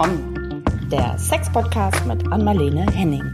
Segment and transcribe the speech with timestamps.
[0.00, 0.54] Komm,
[0.92, 3.24] der Sex-Podcast mit Anmalene Henning.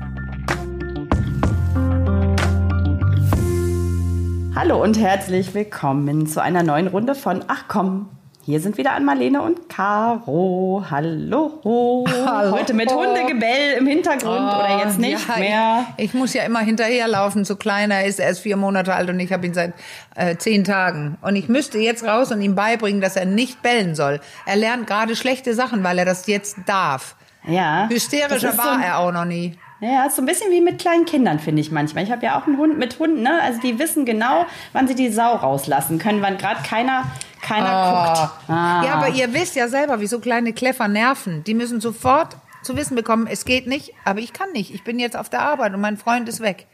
[4.57, 8.09] Hallo und herzlich willkommen zu einer neuen Runde von Ach komm,
[8.45, 10.85] hier sind wieder Anmalene und Caro.
[10.91, 11.61] Hallo.
[11.65, 12.53] Hallo.
[12.53, 15.87] Heute mit Hundegebell im Hintergrund Oh, oder jetzt nicht ja, mehr.
[15.97, 17.47] Ich, ich muss ja immer hinterherlaufen.
[17.47, 19.73] So kleiner ist er ist vier Monate alt und ich habe ihn seit
[20.15, 21.17] äh, zehn Tagen.
[21.23, 24.21] Und ich müsste jetzt raus und ihm beibringen, dass er nicht bellen soll.
[24.45, 27.17] Er lernt gerade schlechte Sachen, weil er das jetzt darf.
[27.47, 27.89] Ja.
[27.89, 29.57] Hysterischer war so, er auch noch nie.
[29.81, 32.05] Ja, ist so ein bisschen wie mit kleinen Kindern, finde ich manchmal.
[32.05, 33.41] Ich habe ja auch einen Hund mit Hunden, ne?
[33.43, 37.05] Also die wissen genau, wann sie die Sau rauslassen können, wann gerade keiner,
[37.45, 38.51] keiner guckt.
[38.51, 38.83] Ah.
[38.85, 41.45] Ja, aber ihr wisst ja selber, wie so kleine Kleffer nerven.
[41.45, 44.75] Die müssen sofort zu wissen bekommen, es geht nicht, aber ich kann nicht.
[44.75, 46.67] Ich bin jetzt auf der Arbeit und mein Freund ist weg.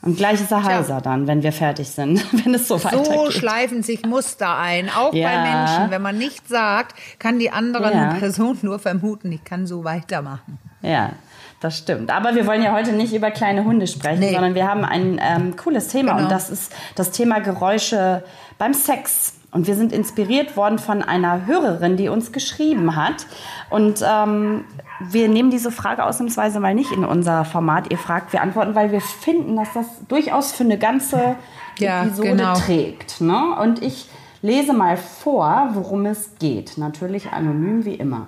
[0.00, 3.32] Und gleich ist er heiser dann, wenn wir fertig sind, wenn es so, So weitergeht.
[3.32, 5.28] schleifen sich Muster ein, auch Ja.
[5.28, 5.90] bei Menschen.
[5.90, 8.14] Wenn man nichts sagt, kann die andere Ja.
[8.14, 10.58] Person nur vermuten, ich kann so weitermachen.
[10.82, 11.10] Ja,
[11.60, 12.10] das stimmt.
[12.12, 14.32] Aber wir wollen ja heute nicht über kleine Hunde sprechen, Nee.
[14.34, 16.24] sondern wir haben ein ähm, cooles Thema Genau.
[16.24, 18.22] und das ist das Thema Geräusche
[18.58, 19.32] beim Sex.
[19.50, 23.26] Und wir sind inspiriert worden von einer Hörerin, die uns geschrieben hat.
[23.70, 24.64] Und ähm,
[25.00, 27.90] wir nehmen diese Frage ausnahmsweise mal nicht in unser Format.
[27.90, 31.36] Ihr fragt, wir antworten, weil wir finden, dass das durchaus für eine ganze
[31.78, 32.54] Ja, Episode genau.
[32.54, 33.20] trägt.
[33.22, 33.56] Ne?
[33.60, 34.10] Und ich
[34.42, 36.76] lese mal vor, worum es geht.
[36.76, 38.26] Natürlich anonym wie immer.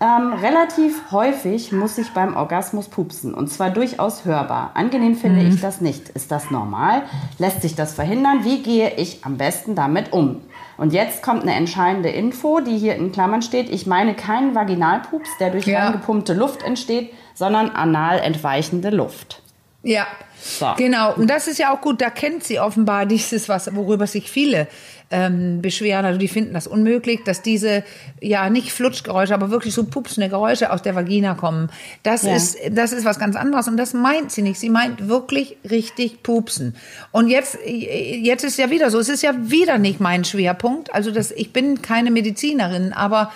[0.00, 4.70] Ähm, relativ häufig muss ich beim Orgasmus pupsen und zwar durchaus hörbar.
[4.74, 5.48] Angenehm finde Mhm.
[5.54, 6.08] ich das nicht.
[6.10, 7.02] Ist das normal?
[7.38, 8.44] Lässt sich das verhindern?
[8.44, 10.40] Wie gehe ich am besten damit um?
[10.76, 13.68] Und jetzt kommt eine entscheidende Info, die hier in Klammern steht.
[13.70, 15.86] Ich meine keinen Vaginalpups, der durch Ja.
[15.86, 19.42] reingepumpte Luft entsteht, sondern anal entweichende Luft.
[19.82, 20.06] Ja,
[20.40, 20.72] So.
[20.76, 21.14] genau.
[21.14, 22.00] Und das ist ja auch gut.
[22.00, 24.68] Da kennt sie offenbar dieses, was, worüber sich viele
[25.10, 26.04] ähm, beschweren.
[26.04, 27.82] Also die finden das unmöglich, dass diese,
[28.20, 31.70] ja, nicht Flutschgeräusche, aber wirklich so pupsende Geräusche aus der Vagina kommen.
[32.02, 32.36] Das Ja.
[32.36, 33.68] ist, das ist was ganz anderes.
[33.68, 34.60] Und das meint sie nicht.
[34.60, 36.76] Sie meint wirklich richtig pupsen.
[37.10, 38.98] Und jetzt, jetzt ist ja wieder so.
[38.98, 40.92] Es ist ja wieder nicht mein Schwerpunkt.
[40.94, 43.32] Also das, ich bin keine Medizinerin, aber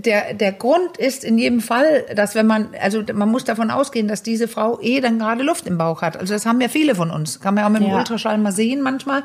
[0.00, 4.08] der, der Grund ist in jedem Fall, dass wenn man, also man muss davon ausgehen,
[4.08, 6.16] dass diese Frau eh dann gerade Luft im Bauch hat.
[6.16, 7.40] Also das haben ja viele von uns.
[7.40, 7.98] Kann man ja auch mit dem Ja.
[7.98, 9.22] Ultraschall mal sehen manchmal.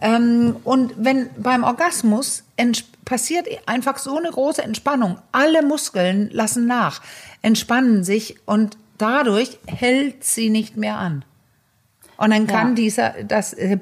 [0.00, 2.44] Ähm, und wenn beim Orgasmus
[3.04, 5.18] passiert einfach so eine große Entspannung.
[5.32, 7.00] Alle Muskeln lassen nach,
[7.42, 11.24] entspannen sich und dadurch hält sie nicht mehr an.
[12.16, 12.74] Und dann kann Ja.
[12.74, 13.76] dieser, das äh,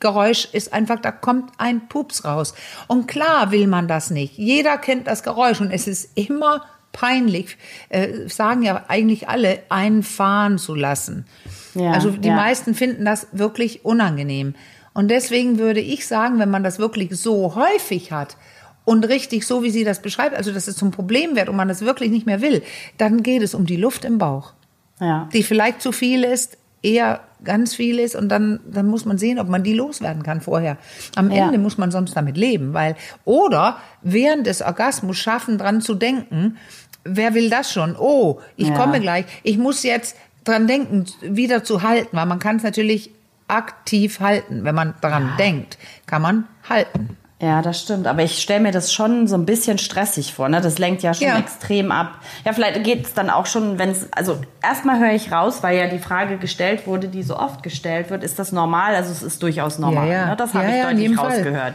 [0.00, 2.54] Pupsgeräusch ist einfach, da kommt ein Pups raus.
[2.86, 4.36] Und klar will man das nicht.
[4.36, 7.56] Jeder kennt das Geräusch und es ist immer peinlich,
[7.88, 11.26] äh, sagen ja eigentlich alle, einen fahren zu lassen.
[11.74, 12.36] Ja, also die ja.
[12.36, 14.54] meisten finden das wirklich unangenehm.
[14.94, 18.38] Und deswegen würde ich sagen, wenn man das wirklich so häufig hat
[18.86, 21.68] und richtig so, wie sie das beschreibt, also dass es zum Problem wird und man
[21.68, 22.62] das wirklich nicht mehr will,
[22.96, 24.54] dann geht es um die Luft im Bauch
[24.98, 25.28] Ja.
[25.34, 29.38] die vielleicht zu viel ist, eher ganz viel ist und dann, dann muss man sehen,
[29.38, 30.76] ob man die loswerden kann vorher.
[31.14, 31.46] Am Ja.
[31.46, 36.58] Ende muss man sonst damit leben, weil, oder während des Orgasmus schaffen, dran zu denken,
[37.04, 37.96] wer will das schon?
[37.98, 38.74] Oh, ich Ja.
[38.76, 43.10] komme gleich, ich muss jetzt dran denken, wieder zu halten, weil man kann es natürlich
[43.48, 44.64] aktiv halten.
[44.64, 47.16] Wenn man dran denkt, kann man halten.
[47.38, 48.06] Ja, das stimmt.
[48.06, 50.48] Aber ich stelle mir das schon so ein bisschen stressig vor.
[50.48, 50.62] Ne?
[50.62, 51.38] Das lenkt ja schon Ja.
[51.38, 52.12] extrem ab.
[52.46, 54.10] Ja, vielleicht geht es dann auch schon, wenn es.
[54.14, 58.08] Also, erstmal höre ich raus, weil ja die Frage gestellt wurde, die so oft gestellt
[58.08, 58.94] wird: Ist das normal?
[58.94, 60.08] Also, es ist durchaus normal.
[60.08, 60.26] Ja, ja.
[60.28, 60.36] Ne?
[60.36, 61.74] Das habe ich deutlich jedem Fall.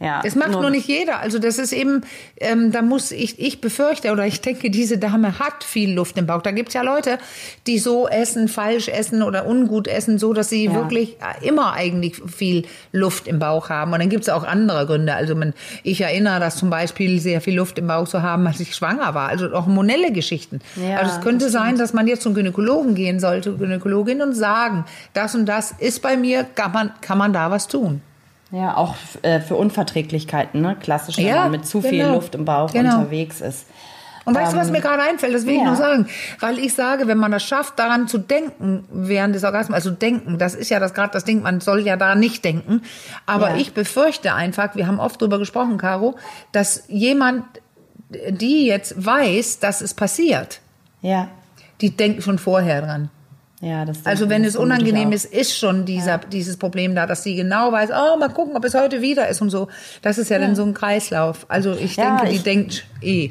[0.00, 1.20] Ja, Das macht nur, nicht jeder.
[1.20, 2.02] Also das ist eben,
[2.38, 6.26] ähm, da muss ich, ich befürchte oder ich denke, diese Dame hat viel Luft im
[6.26, 6.42] Bauch.
[6.42, 7.18] Da gibt's ja Leute,
[7.66, 10.74] die so essen, falsch essen oder ungut essen, so dass sie Ja.
[10.74, 13.92] wirklich äh, immer eigentlich viel Luft im Bauch haben.
[13.92, 15.14] Und dann gibt's auch andere Gründe.
[15.14, 18.60] Also man, ich erinnere, dass zum Beispiel sehr viel Luft im Bauch zu haben, als
[18.60, 19.28] ich schwanger war.
[19.28, 20.60] Also auch hormonelle Geschichten.
[20.76, 24.34] Ja, also es könnte das sein, dass man jetzt zum Gynäkologen gehen sollte, Gynäkologin und
[24.34, 28.02] sagen, das und das ist bei mir, kann man, kann man da was tun.
[28.52, 30.76] Ja, auch äh, für Unverträglichkeiten, ne?
[30.80, 32.14] Klassisch, wenn Ja, man mit zu viel genau.
[32.14, 32.98] Luft im Bauch Genau.
[32.98, 33.66] unterwegs ist.
[34.24, 35.34] Und weißt du, was Ähm, mir gerade einfällt?
[35.34, 35.70] Das will ich ja.
[35.70, 36.08] noch sagen.
[36.40, 40.38] Weil ich sage, wenn man das schafft, daran zu denken während des Orgasmus, also denken,
[40.38, 42.82] das ist ja das gerade das Ding, man soll ja da nicht denken.
[43.24, 43.56] Aber Ja.
[43.56, 46.16] ich befürchte einfach, wir haben oft drüber gesprochen, Caro,
[46.50, 47.44] dass jemand,
[48.30, 50.60] die jetzt weiß, dass es passiert,
[51.02, 51.28] Ja,
[51.80, 53.10] die denkt schon vorher dran.
[53.66, 57.34] Ja, das Also wenn es unangenehm ist, ist schon dieser, dieses Problem da, dass sie
[57.34, 59.68] genau weiß, oh, mal gucken, ob es heute wieder ist und so.
[60.02, 61.46] Das ist ja, dann so ein Kreislauf.
[61.48, 63.30] Also ich Ja, denke, die ich- denkt eh.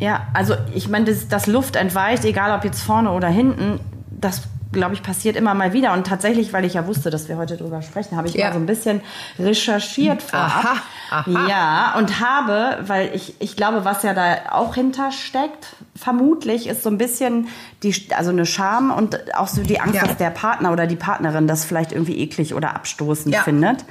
[0.00, 3.78] Ja, also ich meine, das, das Luft entweicht, egal ob jetzt vorne oder hinten,
[4.10, 5.92] das glaube ich, passiert immer mal wieder.
[5.92, 8.46] Und tatsächlich, weil ich ja wusste, dass wir heute drüber sprechen, habe ich Ja.
[8.48, 9.00] mal so ein bisschen
[9.38, 10.64] recherchiert vorab.
[11.10, 11.48] Aha, aha.
[11.48, 16.88] Ja, und habe, weil ich, ich glaube, was ja da auch hintersteckt, vermutlich ist so
[16.90, 17.48] ein bisschen
[17.82, 20.06] die, also eine Scham und auch so die Angst, Ja.
[20.06, 23.42] dass der Partner oder die Partnerin das vielleicht irgendwie eklig oder abstoßend Ja.
[23.42, 23.84] findet.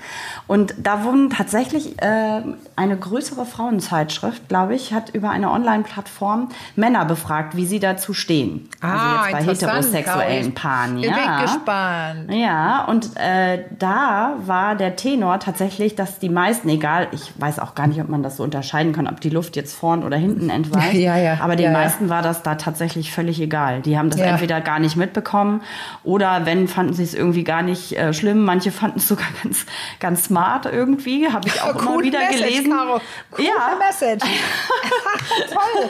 [0.48, 2.42] Und da wurden tatsächlich äh,
[2.76, 8.70] eine größere Frauenzeitschrift, glaube ich, hat über eine Online-Plattform Männer befragt, wie sie dazu stehen.
[8.82, 10.69] Ah, also jetzt bei interessant, heterosexuellen Claudia.
[10.96, 11.42] Bin Ja.
[11.42, 12.32] gespannt.
[12.34, 17.76] Ja, und äh, da war der Tenor tatsächlich, dass die meisten, egal, ich weiß auch
[17.76, 20.50] gar nicht, ob man das so unterscheiden kann, ob die Luft jetzt vorn oder hinten
[20.50, 21.78] entweicht, Ja, ja, aber den ja, ja.
[21.78, 23.82] meisten war das da tatsächlich völlig egal.
[23.82, 24.28] Die haben das Ja.
[24.28, 25.62] entweder gar nicht mitbekommen
[26.04, 28.44] oder wenn, fanden sie es irgendwie gar nicht äh, schlimm.
[28.46, 29.66] Manche fanden es sogar ganz,
[30.00, 32.72] ganz smart irgendwie, habe ich auch immer wieder Message, gelesen.
[32.72, 33.02] Caro.
[33.38, 33.52] Cool Ja.
[33.80, 34.26] Message.
[35.52, 35.90] Toll.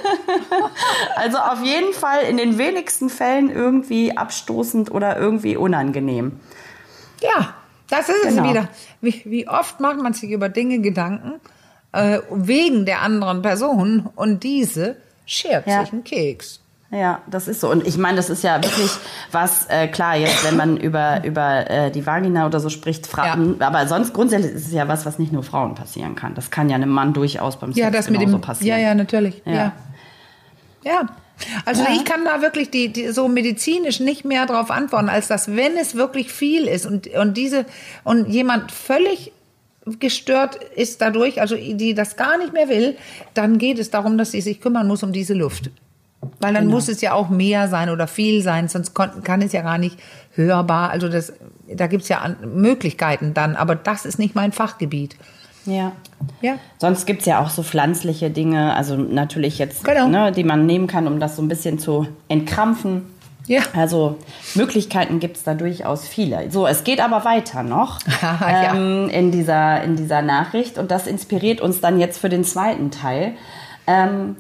[1.16, 4.18] Also auf jeden Fall in den wenigsten Fällen irgendwie
[4.70, 6.40] abstoßend oder irgendwie unangenehm.
[7.22, 7.54] Ja,
[7.90, 8.44] das ist Genau.
[8.44, 8.68] es wieder.
[9.02, 11.40] Wie, wie oft macht man sich über Dinge Gedanken
[11.92, 15.82] äh, wegen der anderen Person und diese schert Ja.
[15.82, 16.62] sich einen Keks.
[16.92, 17.70] Ja, das ist so.
[17.70, 18.90] Und ich meine, das ist ja wirklich
[19.32, 23.62] was, äh, klar, jetzt, wenn man über, über äh, die Vagina oder so spricht, Frauen,
[23.62, 26.34] aber sonst grundsätzlich ist es ja was, was nicht nur Frauen passieren kann.
[26.34, 28.42] Das kann ja einem Mann durchaus beim Sex Ja, das mit dem.
[28.42, 28.80] passieren.
[28.80, 29.40] Ja, ja, natürlich.
[29.46, 29.54] Ja.
[29.54, 29.74] Ja.
[30.84, 31.02] Ja.
[31.66, 31.90] Also Ja.
[31.96, 35.78] ich kann da wirklich die, die so medizinisch nicht mehr drauf antworten, als dass wenn
[35.78, 37.66] es wirklich viel ist und, und diese
[38.04, 39.32] und jemand völlig
[40.00, 42.96] gestört ist dadurch, also die das gar nicht mehr will,
[43.34, 45.72] dann geht es darum, dass sie sich kümmern muss um diese Luft.
[46.42, 46.76] Weil dann Genau.
[46.76, 49.98] muss es ja auch mehr sein oder viel sein, sonst kann es ja gar nicht
[50.36, 50.90] hörbar.
[50.92, 51.34] Also das,
[51.74, 55.16] da gibt's ja an, Möglichkeiten dann, aber das ist nicht mein Fachgebiet.
[55.66, 55.92] Ja.
[56.42, 56.56] Ja.
[56.78, 60.08] Sonst gibt's ja auch so pflanzliche Dinge, also natürlich jetzt, Genau.
[60.08, 63.06] ne, die man nehmen kann, um das so ein bisschen zu entkrampfen.
[63.48, 63.62] Ja.
[63.76, 64.18] Also
[64.54, 66.52] Möglichkeiten gibt's da durchaus viele.
[66.52, 68.74] So, es geht aber weiter noch Ja.
[68.76, 72.92] ähm, in, dieser, in dieser Nachricht und das inspiriert uns dann jetzt für den zweiten
[72.92, 73.34] Teil.
[73.88, 74.36] Ähm,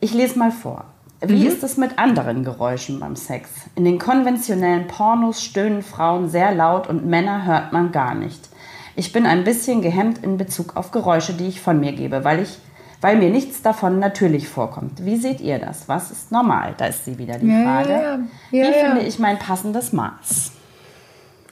[0.00, 0.84] ich lese mal vor.
[1.24, 3.48] Wie ist es mit anderen Geräuschen beim Sex?
[3.76, 8.48] In den konventionellen Pornos stöhnen Frauen sehr laut und Männer hört man gar nicht.
[8.94, 12.40] Ich bin ein bisschen gehemmt in Bezug auf Geräusche, die ich von mir gebe, weil
[12.42, 12.58] ich
[13.00, 15.04] weil mir nichts davon natürlich vorkommt.
[15.04, 15.88] Wie seht ihr das?
[15.88, 16.74] Was ist normal?
[16.78, 17.92] Da ist sie wieder die Ja, Frage.
[17.92, 18.18] ja,
[18.52, 18.68] ja.
[18.68, 20.52] Wie finde ich mein passendes Maß?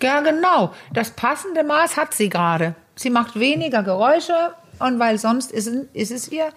[0.00, 0.70] Ja, genau.
[0.92, 2.76] Das passende Maß hat sie gerade.
[2.94, 6.50] Sie macht weniger Geräusche und weil sonst ist, es- ist es ihr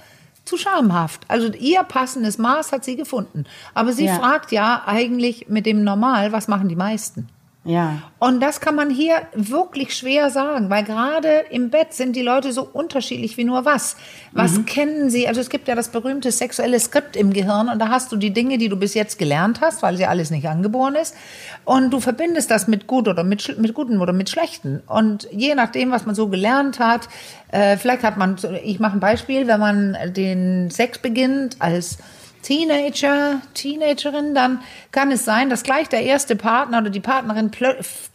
[0.45, 1.21] zu schamhaft.
[1.27, 3.45] Also ihr passendes Maß hat sie gefunden.
[3.73, 7.29] Aber sie fragt ja eigentlich mit dem Normal, was machen die meisten?
[7.65, 8.01] Ja.
[8.19, 12.51] Und das kann man hier wirklich schwer sagen, weil gerade im Bett sind die Leute
[12.51, 13.95] so unterschiedlich wie nur was.
[14.33, 15.29] Was kennen sie?
[15.29, 18.33] Also es gibt ja das berühmte sexuelle Skript im Gehirn und da hast du die
[18.33, 21.15] Dinge, die du bis jetzt gelernt hast, weil sie alles nicht angeboren ist.
[21.63, 24.81] Und du verbindest das mit gut oder mit, mit guten oder mit schlechten.
[24.87, 27.07] Und je nachdem, was man so gelernt hat,
[27.51, 31.97] äh, vielleicht hat man, ich mache ein Beispiel, wenn man den Sex beginnt als
[32.43, 34.61] Teenager, Teenagerin, dann
[34.91, 37.49] kann es sein, dass gleich der erste Partner oder die Partnerin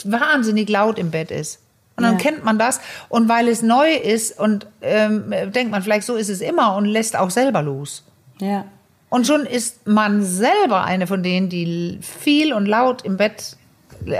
[0.05, 1.61] wahnsinnig laut im Bett ist.
[1.97, 2.19] Und dann Ja.
[2.21, 2.81] kennt man das.
[3.09, 6.85] Und weil es neu ist und ähm, denkt man vielleicht, so ist es immer und
[6.85, 8.05] lässt auch selber los.
[8.41, 8.65] Ja.
[9.11, 13.57] Und schon ist man selber eine von denen, die viel und laut im Bett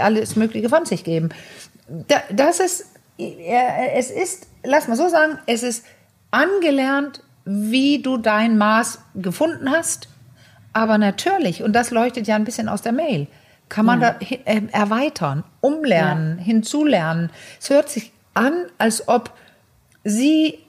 [0.01, 1.29] alles Mögliche von sich geben.
[1.87, 5.85] Da- Das ist, es ist, lass mal so sagen, es ist
[6.31, 10.07] angelernt, wie du dein Maß gefunden hast.
[10.73, 13.27] Aber natürlich, und das leuchtet ja ein bisschen aus der Mail,
[13.69, 17.29] kann man da hi- äh, erweitern, umlernen, hinzulernen.
[17.59, 19.31] Es hört sich an, als ob
[20.03, 20.59] sie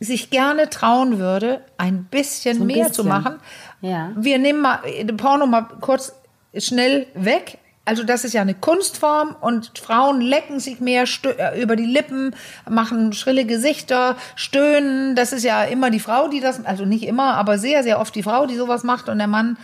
[0.00, 2.94] sich gerne trauen würde, ein bisschen So ein mehr bisschen.
[2.94, 3.40] zu machen.
[3.80, 4.12] Ja.
[4.16, 6.12] Wir nehmen mal den Porno mal kurz
[6.56, 7.58] schnell weg.
[7.88, 12.36] Also das ist ja eine Kunstform und Frauen lecken sich mehr äh, über die Lippen,
[12.68, 15.16] machen schrille Gesichter, stöhnen.
[15.16, 18.14] Das ist ja immer die Frau, die das, also nicht immer, aber sehr, sehr oft
[18.14, 19.56] die Frau, die sowas macht und der Mann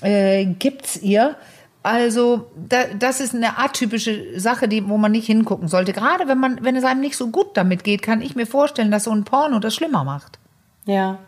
[0.00, 1.34] äh, gibt's ihr.
[1.82, 5.92] Also da, das ist eine atypische Sache, die, wo man nicht hingucken sollte.
[5.92, 8.92] Gerade wenn man, wenn es einem nicht so gut damit geht, kann ich mir vorstellen,
[8.92, 10.38] dass so ein Porno das schlimmer macht.
[10.84, 11.18] Ja.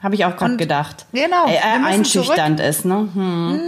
[0.00, 1.06] Habe ich auch gerade gedacht.
[1.12, 1.46] Genau.
[1.46, 3.08] Äh, Wir äh, müssen einschüchternd ist, ne?
[3.12, 3.60] Hm.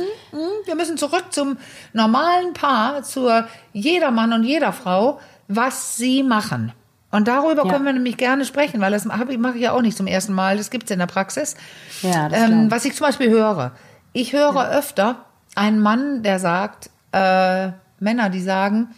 [0.64, 1.56] Wir müssen zurück zum
[1.92, 6.72] normalen Paar, zur jeder Mann und jeder Frau, was sie machen.
[7.10, 7.72] Und darüber Ja.
[7.72, 10.56] können wir nämlich gerne sprechen, weil das mache ich, ja auch nicht zum ersten Mal.
[10.56, 11.56] Das gibt's in der Praxis.
[12.02, 13.72] Ja, das ähm, was ich zum Beispiel höre.
[14.12, 15.24] Ich höre öfter
[15.56, 18.94] einen Mann, der sagt, äh, Männer, die sagen,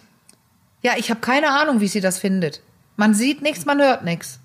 [0.83, 2.61] ja, ich habe keine Ahnung, wie sie das findet.
[2.97, 4.39] Man sieht nichts, man hört nichts.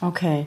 [0.00, 0.46] Okay.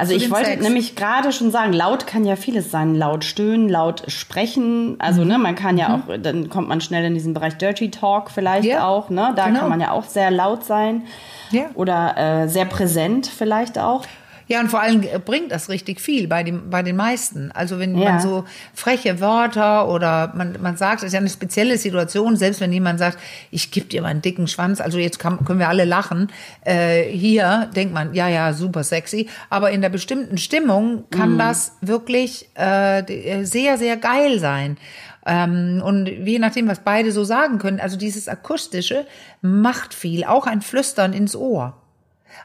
[0.00, 0.62] Also ich wollte Sex?
[0.62, 2.94] nämlich gerade schon sagen, laut kann ja vieles sein.
[2.94, 4.96] Laut stöhnen, laut sprechen.
[4.98, 8.30] Also ne, man kann ja auch, dann kommt man schnell in diesen Bereich Dirty Talk
[8.30, 9.10] vielleicht Ja, auch.
[9.10, 9.32] Ne?
[9.36, 9.60] Da genau.
[9.60, 11.02] kann man ja auch sehr laut sein.
[11.50, 11.64] Ja.
[11.74, 14.04] Oder äh, sehr präsent vielleicht auch.
[14.50, 17.52] Ja, und vor allem bringt das richtig viel bei, dem, bei den meisten.
[17.52, 18.10] Also wenn Ja.
[18.10, 22.60] man so freche Wörter oder man, man sagt, es ist ja eine spezielle Situation, selbst
[22.60, 23.16] wenn jemand sagt,
[23.52, 26.32] ich gebe dir mal einen dicken Schwanz, also jetzt kann, können wir alle lachen.
[26.64, 29.28] Äh, hier denkt man, ja, ja, super sexy.
[29.50, 34.78] Aber in der bestimmten Stimmung kann das wirklich äh, sehr, sehr geil sein.
[35.26, 39.06] Ähm, und je nachdem, was beide so sagen können, also dieses Akustische
[39.42, 41.76] macht viel, auch ein Flüstern ins Ohr.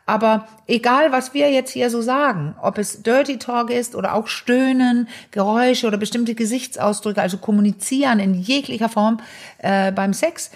[0.05, 4.27] Aber egal, was wir jetzt hier so sagen, ob es Dirty Talk ist oder auch
[4.27, 9.19] Stöhnen, Geräusche oder bestimmte Gesichtsausdrücke, also kommunizieren in jeglicher Form
[9.59, 10.51] äh, beim Sex,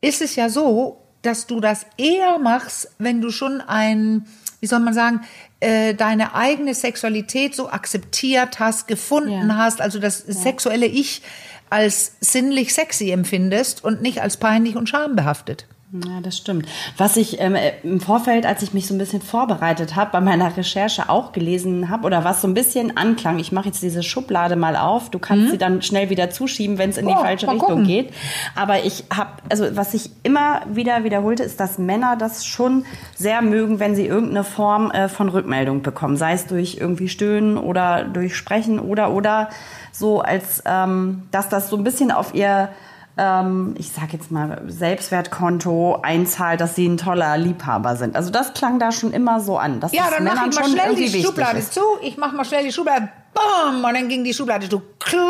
[0.00, 4.26] ist es ja so, dass du das eher machst, wenn du schon ein,
[4.60, 5.20] wie soll man sagen,
[5.60, 9.56] äh, deine eigene Sexualität so akzeptiert hast, gefunden Ja.
[9.56, 11.22] hast, also das sexuelle Ich
[11.70, 15.66] als sinnlich sexy empfindest und nicht als peinlich und schambehaftet.
[15.92, 16.66] Ja, das stimmt.
[16.96, 20.20] Was ich ähm, äh, im Vorfeld, als ich mich so ein bisschen vorbereitet habe, bei
[20.20, 24.02] meiner Recherche auch gelesen habe oder was so ein bisschen anklang, ich mache jetzt diese
[24.02, 27.20] Schublade mal auf, du kannst sie dann schnell wieder zuschieben, wenn es in die Oh,
[27.20, 27.84] falsche mal Richtung gucken.
[27.86, 28.12] geht.
[28.56, 33.40] Aber ich habe, also was ich immer wieder wiederholte, ist, dass Männer das schon sehr
[33.40, 38.02] mögen, wenn sie irgendeine Form äh, von Rückmeldung bekommen, sei es durch irgendwie Stöhnen oder
[38.02, 39.50] durch Sprechen oder oder
[39.92, 42.70] so, als ähm, dass das so ein bisschen auf ihr
[43.18, 48.14] ähm, ich sag jetzt mal, Selbstwertkonto einzahlt, dass sie ein toller Liebhaber sind.
[48.16, 49.80] Also das klang da schon immer so an.
[49.80, 51.72] Dass Ja, das dann mach Männern ich mal schnell die Schublade ist.
[51.74, 51.80] zu.
[52.02, 53.08] Ich mach mal schnell die Schublade.
[53.32, 53.84] Bam!
[53.84, 55.22] Und dann ging die Schublade so klang,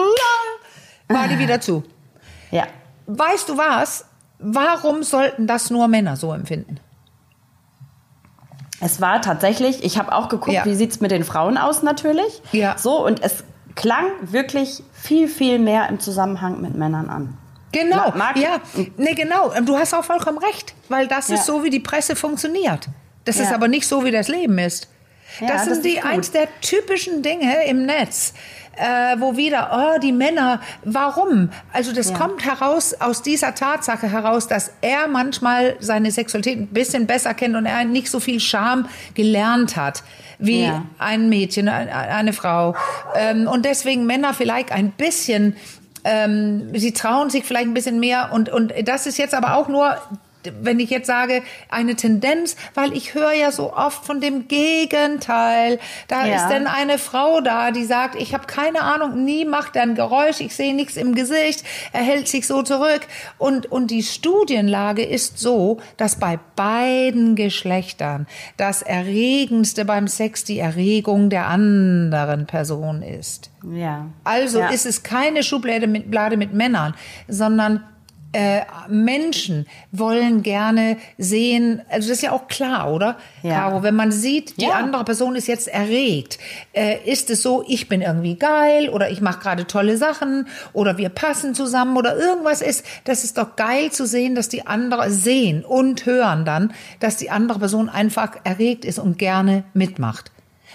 [1.08, 1.82] war die wieder zu.
[2.52, 2.62] Ja.
[3.06, 4.04] Weißt du was?
[4.38, 6.78] Warum sollten das nur Männer so empfinden?
[8.80, 10.64] Es war tatsächlich, ich habe auch geguckt, Ja.
[10.64, 12.42] wie sieht's mit den Frauen aus natürlich.
[12.52, 12.76] Ja.
[12.78, 13.42] So, und es
[13.74, 17.38] klang wirklich viel, viel mehr im Zusammenhang mit Männern an.
[17.72, 18.60] Genau, Ma- mag- ja,
[18.96, 19.52] nee, genau.
[19.64, 21.34] Du hast auch vollkommen recht, weil das Ja.
[21.34, 22.88] ist so, wie die Presse funktioniert.
[23.24, 23.54] Das ist Ja.
[23.56, 24.88] aber nicht so, wie das Leben ist.
[25.40, 26.10] Ja, das sind das die ist gut.
[26.10, 28.32] eins der typischen Dinge im Netz,
[28.76, 31.50] äh, wo wieder, oh, die Männer, warum?
[31.72, 32.16] Also das Ja.
[32.16, 37.56] kommt heraus aus dieser Tatsache heraus, dass er manchmal seine Sexualität ein bisschen besser kennt
[37.56, 40.04] und er nicht so viel Scham gelernt hat
[40.38, 40.84] wie Ja.
[40.98, 42.76] ein Mädchen, ein- eine Frau.
[43.16, 45.56] Ähm, und deswegen Männer vielleicht ein bisschen
[46.06, 49.68] ähm, sie trauen sich vielleicht ein bisschen mehr und, und das ist jetzt aber auch
[49.68, 49.96] nur,
[50.60, 55.78] wenn ich jetzt sage, eine Tendenz, weil ich höre ja so oft von dem Gegenteil.
[56.08, 56.36] Da Ja.
[56.36, 59.94] ist denn eine Frau da, die sagt, ich habe keine Ahnung, nie macht er ein
[59.94, 63.00] Geräusch, ich sehe nichts im Gesicht, er hält sich so zurück.
[63.38, 68.26] Und, und die Studienlage ist so, dass bei beiden Geschlechtern
[68.56, 73.50] das Erregendste beim Sex die Erregung der anderen Person ist.
[73.74, 74.06] Ja.
[74.24, 74.68] Also ja.
[74.68, 76.94] ist es keine Schublade mit, mit Männern,
[77.28, 77.82] sondern
[78.32, 83.16] äh, Menschen wollen gerne sehen, also das ist ja auch klar, oder?
[83.42, 83.60] Ja.
[83.60, 84.72] Caro, wenn man sieht, die Ja.
[84.74, 86.38] andere Person ist jetzt erregt,
[86.72, 90.98] äh, ist es so, ich bin irgendwie geil oder ich mache gerade tolle Sachen oder
[90.98, 95.10] wir passen zusammen oder irgendwas ist, das ist doch geil zu sehen, dass die andere
[95.10, 100.30] sehen und hören dann, dass die andere Person einfach erregt ist und gerne mitmacht.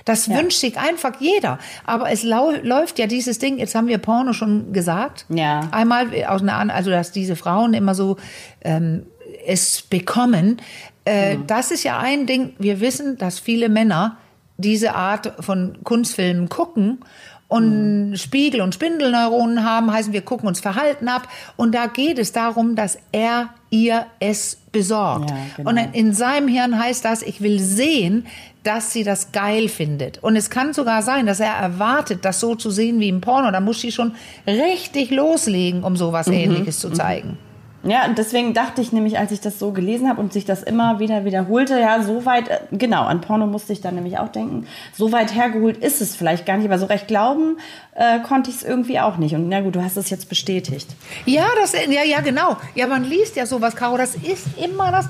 [0.05, 1.59] Das wünscht sich einfach jeder.
[1.85, 5.25] Aber es läuft ja dieses Ding, jetzt haben wir Porno schon gesagt.
[5.29, 5.67] Ja.
[5.71, 8.17] Einmal aus einer, also dass diese Frauen immer so
[8.61, 9.05] ähm,
[9.45, 10.61] es bekommen.
[11.05, 12.53] Äh, Das ist ja ein Ding.
[12.59, 14.17] Wir wissen, dass viele Männer
[14.57, 16.99] diese Art von Kunstfilmen gucken
[17.47, 21.27] und Spiegel- und Spindelneuronen haben, heißen wir gucken uns Verhalten ab.
[21.57, 25.31] Und da geht es darum, dass er ihr es besorgt.
[25.31, 25.69] Ja, genau.
[25.71, 28.27] Und in seinem Hirn heißt das, ich will sehen,
[28.63, 30.19] dass sie das geil findet.
[30.21, 33.49] Und es kann sogar sein, dass er erwartet, das so zu sehen wie im Porno.
[33.49, 34.13] Da muss sie schon
[34.45, 36.33] richtig loslegen, um sowas Mhm.
[36.33, 37.37] Ähnliches zu zeigen.
[37.83, 40.61] Ja, und deswegen dachte ich nämlich, als ich das so gelesen habe und sich das
[40.61, 44.29] immer wieder wiederholte, ja, so weit, äh, genau, an Porno musste ich dann nämlich auch
[44.29, 47.57] denken, so weit hergeholt ist es vielleicht gar nicht, aber so recht glauben
[47.95, 49.33] äh, konnte ich es irgendwie auch nicht.
[49.33, 50.89] Und na gut, du hast es jetzt bestätigt.
[51.25, 52.57] Ja, das, ja, ja, genau.
[52.75, 53.97] Ja, man liest ja sowas, Caro.
[53.97, 55.07] Das ist immer das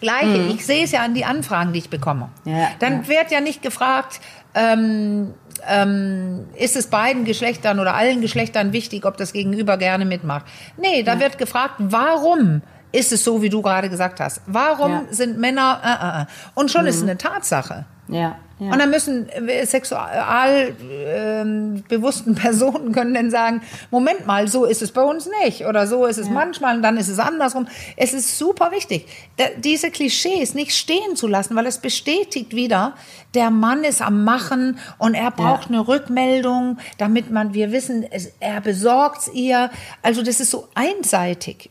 [0.00, 0.52] Gleiche.
[0.54, 2.28] Ich sehe es ja an die Anfragen, die ich bekomme.
[2.44, 2.56] Mhm.
[2.56, 3.08] Ja, Dann ja.
[3.08, 4.20] wird ja nicht gefragt,
[4.54, 5.34] ähm,
[5.68, 10.46] ähm, ist es beiden Geschlechtern oder allen Geschlechtern wichtig, ob das Gegenüber gerne mitmacht.
[10.76, 12.62] Nee, da wird gefragt, warum
[12.92, 14.42] ist es so, wie du gerade gesagt hast?
[14.46, 15.02] Warum Ja.
[15.10, 16.26] sind Männer, äh, äh, äh.
[16.54, 17.84] und schon ist es eine Tatsache.
[18.08, 18.36] Ja.
[18.60, 18.72] Ja.
[18.72, 24.82] Und dann müssen äh, sexual ähm, bewussten Personen können dann sagen, Moment mal, so ist
[24.82, 27.66] es bei uns nicht oder so ist es manchmal und dann ist es andersrum.
[27.96, 29.06] Es ist super wichtig,
[29.38, 32.94] da, diese Klischees nicht stehen zu lassen, weil es bestätigt wieder,
[33.34, 35.76] der Mann ist am Machen und er braucht Ja.
[35.76, 39.70] eine Rückmeldung, damit man, wir wissen, es, er besorgt's ihr.
[40.02, 41.70] Also das ist so einseitig.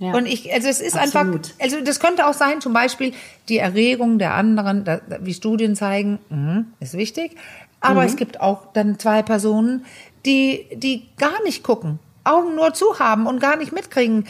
[0.00, 0.14] Ja.
[0.14, 1.34] Und ich, also es ist Absolut.
[1.34, 3.12] einfach, also das könnte auch sein, zum Beispiel
[3.48, 7.36] die Erregung der anderen, da, wie Studien zeigen, mhm, ist wichtig.
[7.82, 9.84] Aber es gibt auch dann zwei Personen,
[10.26, 14.26] die, die gar nicht gucken, Augen nur zu haben und gar nicht mitkriegen,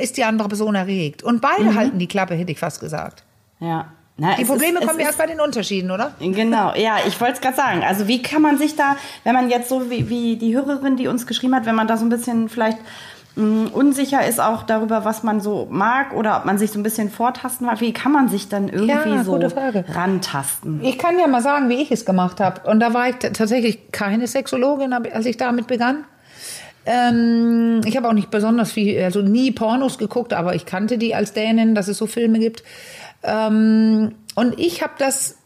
[0.00, 1.22] ist die andere Person erregt.
[1.22, 3.24] Und beide halten die Klappe, hätte ich fast gesagt.
[3.60, 3.86] ja.
[4.16, 6.14] Na, Die Probleme ist, kommen ist, erst bei den Unterschieden, oder?
[6.20, 7.82] Genau, ja, ich wollte es gerade sagen.
[7.82, 11.08] Also wie kann man sich da, wenn man jetzt so wie, wie die Hörerin, die
[11.08, 12.84] uns geschrieben hat, wenn man da so ein bisschen vielleicht mh,
[13.36, 17.10] unsicher ist auch darüber, was man so mag oder ob man sich so ein bisschen
[17.10, 20.80] vortasten mag, wie kann man sich dann irgendwie Ja, so rantasten?
[20.84, 22.68] Ich kann ja mal sagen, wie ich es gemacht habe.
[22.70, 26.04] Und da war ich tatsächlich keine Sexologin, als ich damit begann.
[26.86, 31.14] Ähm, ich habe auch nicht besonders viel, also nie Pornos geguckt, aber ich kannte die
[31.14, 32.62] als Dänin, dass es so Filme gibt.
[33.22, 35.38] Ähm, und ich habe das,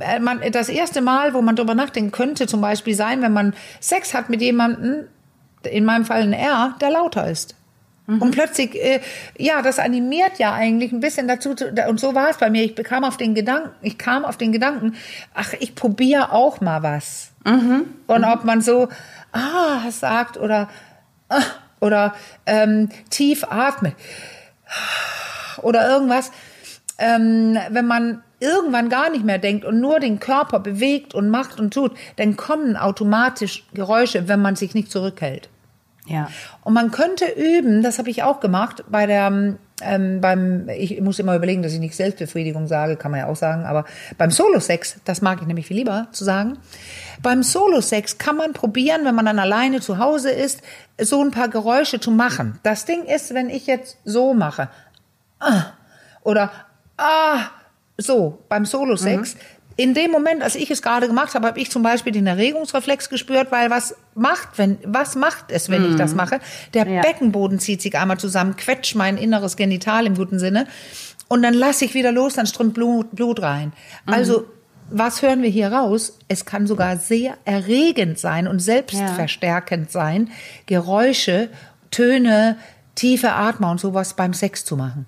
[0.00, 3.54] äh, man, das erste Mal, wo man drüber nachdenken könnte, zum Beispiel sein, wenn man
[3.80, 5.04] Sex hat mit jemandem,
[5.64, 7.54] in meinem Fall ein R, der lauter ist.
[8.18, 9.00] Und plötzlich, äh,
[9.38, 11.54] ja, das animiert ja eigentlich ein bisschen dazu.
[11.54, 12.64] Zu, und so war es bei mir.
[12.64, 14.96] Ich bekam auf den Gedanken, ich kam auf den Gedanken,
[15.32, 17.30] ach, ich probiere auch mal was.
[18.08, 18.88] Und ob man so,
[19.30, 20.68] ah, sagt oder,
[21.28, 21.42] ah,
[21.78, 22.14] oder
[22.46, 23.94] ähm, tief atmet
[25.62, 26.32] oder irgendwas,
[26.98, 31.60] ähm, wenn man irgendwann gar nicht mehr denkt und nur den Körper bewegt und macht
[31.60, 35.48] und tut, dann kommen automatisch Geräusche, wenn man sich nicht zurückhält.
[36.06, 36.28] Ja.
[36.64, 41.18] Und man könnte üben, das habe ich auch gemacht, bei der, ähm, beim, ich muss
[41.18, 43.84] immer überlegen, dass ich nicht Selbstbefriedigung sage, kann man ja auch sagen, aber
[44.18, 46.58] beim Solo-Sex, das mag ich nämlich viel lieber zu sagen,
[47.22, 50.62] beim Solo-Sex kann man probieren, wenn man dann alleine zu Hause ist,
[50.98, 52.58] so ein paar Geräusche zu machen.
[52.62, 54.68] Das Ding ist, wenn ich jetzt so mache,
[55.38, 55.66] ah,
[56.22, 56.50] oder
[56.96, 57.50] ah,
[58.00, 59.36] so beim Solo-Sex.
[59.76, 63.08] In dem Moment, als ich es gerade gemacht habe, habe ich zum Beispiel den Erregungsreflex
[63.08, 66.40] gespürt, weil was macht, wenn, was macht es, wenn ich das mache?
[66.74, 67.00] Der Ja.
[67.00, 70.66] Beckenboden zieht sich einmal zusammen, quetscht mein inneres Genital im guten Sinne
[71.28, 73.72] und dann lasse ich wieder los, dann strömt Blut, Blut rein.
[74.04, 74.44] Also,
[74.90, 76.18] was hören wir hier raus?
[76.26, 80.30] Es kann sogar sehr erregend sein und selbstverstärkend sein,
[80.66, 81.48] Geräusche,
[81.92, 82.58] Töne,
[82.96, 85.06] tiefe Atmer und sowas beim Sex zu machen.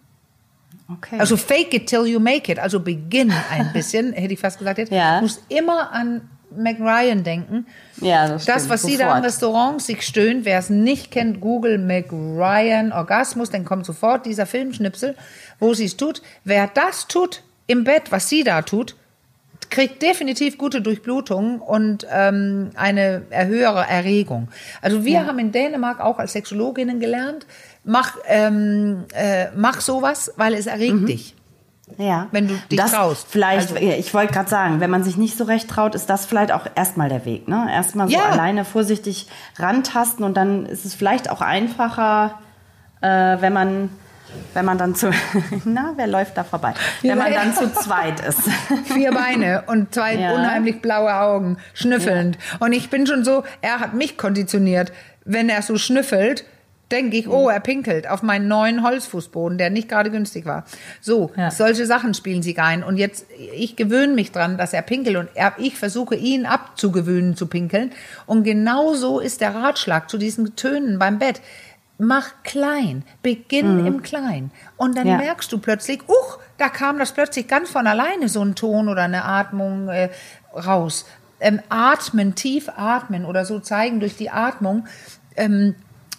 [0.98, 1.18] Okay.
[1.18, 2.58] Also fake it till you make it.
[2.58, 4.78] Also beginn ein bisschen, hätte ich fast gesagt.
[4.78, 4.92] Jetzt.
[4.92, 5.16] Ja.
[5.16, 7.66] Du musst immer an Meg Ryan denken.
[8.00, 9.24] Ja, das Das, was sie da im sofort.
[9.24, 14.46] Restaurant sich stöhnt, wer es nicht kennt, Google Meg Ryan Orgasmus, dann kommt sofort dieser
[14.46, 15.16] Filmschnipsel,
[15.58, 16.22] wo sie es tut.
[16.44, 18.96] Wer das tut im Bett, was sie da tut,
[19.70, 24.48] kriegt definitiv gute Durchblutung und ähm, eine höhere Erregung.
[24.82, 27.46] Also wir haben in Dänemark auch als Sexologinnen gelernt,
[27.84, 31.34] mach, ähm, äh, mach sowas, weil es erregt dich.
[31.98, 32.28] Ja.
[32.30, 33.26] Wenn du dich das traust.
[33.28, 36.08] Vielleicht, Also- ja, ich wollte gerade sagen, wenn man sich nicht so recht traut, ist
[36.08, 37.48] das vielleicht auch erstmal der Weg.
[37.48, 37.66] Ne?
[37.70, 38.24] Erstmal so Ja.
[38.30, 39.26] alleine vorsichtig
[39.58, 42.38] rantasten und dann ist es vielleicht auch einfacher,
[43.02, 43.90] äh, wenn man
[44.54, 45.10] wenn man dann zu,
[45.66, 46.72] na, wer läuft da vorbei?
[47.02, 48.40] Wenn man dann zu zweit ist.
[48.86, 50.32] Vier Beine und zwei Ja.
[50.32, 52.38] unheimlich blaue Augen, schnüffelnd.
[52.58, 54.90] Und ich bin schon so, er hat mich konditioniert.
[55.26, 56.46] Wenn er so schnüffelt,
[56.92, 60.64] denke ich, oh, er pinkelt auf meinen neuen Holzfußboden, der nicht gerade günstig war.
[61.00, 61.50] So, Ja.
[61.50, 62.84] solche Sachen spielen sich ein.
[62.84, 63.26] Und jetzt,
[63.56, 67.90] ich gewöhne mich dran, dass er pinkelt und er, ich versuche ihn abzugewöhnen zu pinkeln.
[68.26, 71.40] Und genau so ist der Ratschlag zu diesen Tönen beim Bett.
[71.98, 74.50] Mach klein, beginn im Klein.
[74.76, 75.16] Und dann Ja.
[75.18, 79.02] merkst du plötzlich, uch, da kam das plötzlich ganz von alleine, so ein Ton oder
[79.02, 80.10] eine Atmung äh,
[80.54, 81.06] raus.
[81.40, 84.86] Ähm, atmen, tief atmen oder so zeigen durch die Atmung,
[85.36, 85.74] ähm,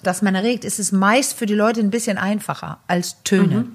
[0.07, 3.65] dass man erregt, ist es meist für die Leute ein bisschen einfacher als Töne.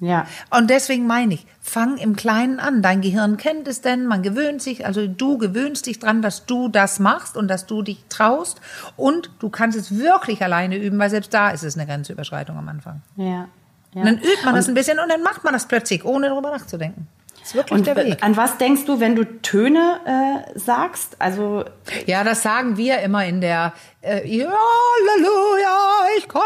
[0.00, 0.26] Ja.
[0.50, 2.82] Und deswegen meine ich, fang im Kleinen an.
[2.82, 6.68] Dein Gehirn kennt es denn, man gewöhnt sich, also du gewöhnst dich dran, dass du
[6.68, 8.60] das machst und dass du dich traust.
[8.96, 12.68] Und du kannst es wirklich alleine üben, weil selbst da ist es eine Grenzüberschreitung am
[12.68, 13.00] Anfang.
[13.16, 13.24] Ja.
[13.24, 13.46] ja.
[13.94, 16.50] Und dann übt man das ein bisschen und dann macht man das plötzlich, ohne darüber
[16.50, 17.08] nachzudenken.
[17.46, 18.24] Das ist wirklich Und der Weg.
[18.24, 21.14] an was denkst du, wenn du Töne äh, sagst?
[21.20, 21.64] Also
[22.06, 25.78] Ja, das sagen wir immer in der äh, ja, Halleluja,
[26.18, 26.42] ich komme.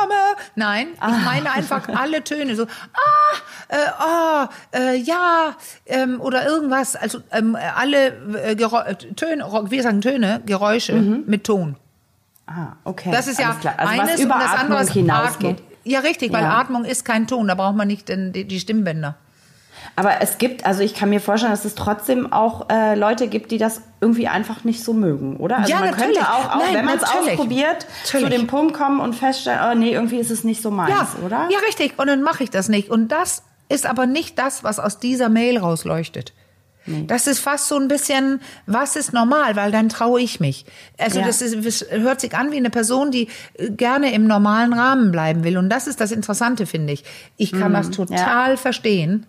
[0.57, 3.37] Nein, ich meine einfach alle Töne so ah,
[3.69, 6.97] äh, ah, äh, ja ähm, oder irgendwas.
[6.97, 11.77] Also ähm, alle äh, äh, Töne, wir sagen Töne, Geräusche mit Ton.
[12.47, 13.11] ah, okay.
[13.11, 15.51] Das ist ja also eines was über und das andere hinausgeht.
[15.53, 15.57] Atmung.
[15.85, 16.59] Ja, richtig, weil Ja.
[16.59, 19.17] Atmung ist kein Ton, da braucht man nicht den, die, die Stimmbänder.
[19.97, 23.51] Aber es gibt, also ich kann mir vorstellen, dass es trotzdem auch äh, Leute gibt,
[23.51, 25.59] die das irgendwie einfach nicht so mögen, oder?
[25.59, 26.16] Also Ja, man natürlich.
[26.16, 27.31] könnte auch, auch Nein, wenn man es natürlich.
[27.33, 28.38] ausprobiert, zu Natürlich.
[28.38, 31.49] dem Punkt kommen und feststellen, oh nee, irgendwie ist es nicht so meins, Ja, oder?
[31.51, 31.99] ja, richtig.
[31.99, 32.88] Und dann mache ich das nicht.
[32.90, 36.33] Und das ist aber nicht das, was aus dieser Mail rausleuchtet.
[36.87, 40.64] Das ist fast so ein bisschen, was ist normal, weil dann traue ich mich.
[40.99, 41.27] Also Ja.
[41.27, 45.12] das, ist, das hört sich an wie eine Person, die äh, gerne im normalen Rahmen
[45.12, 45.59] bleiben will.
[45.59, 47.05] Und das ist das Interessante, finde ich.
[47.37, 49.27] Ich kann das total verstehen.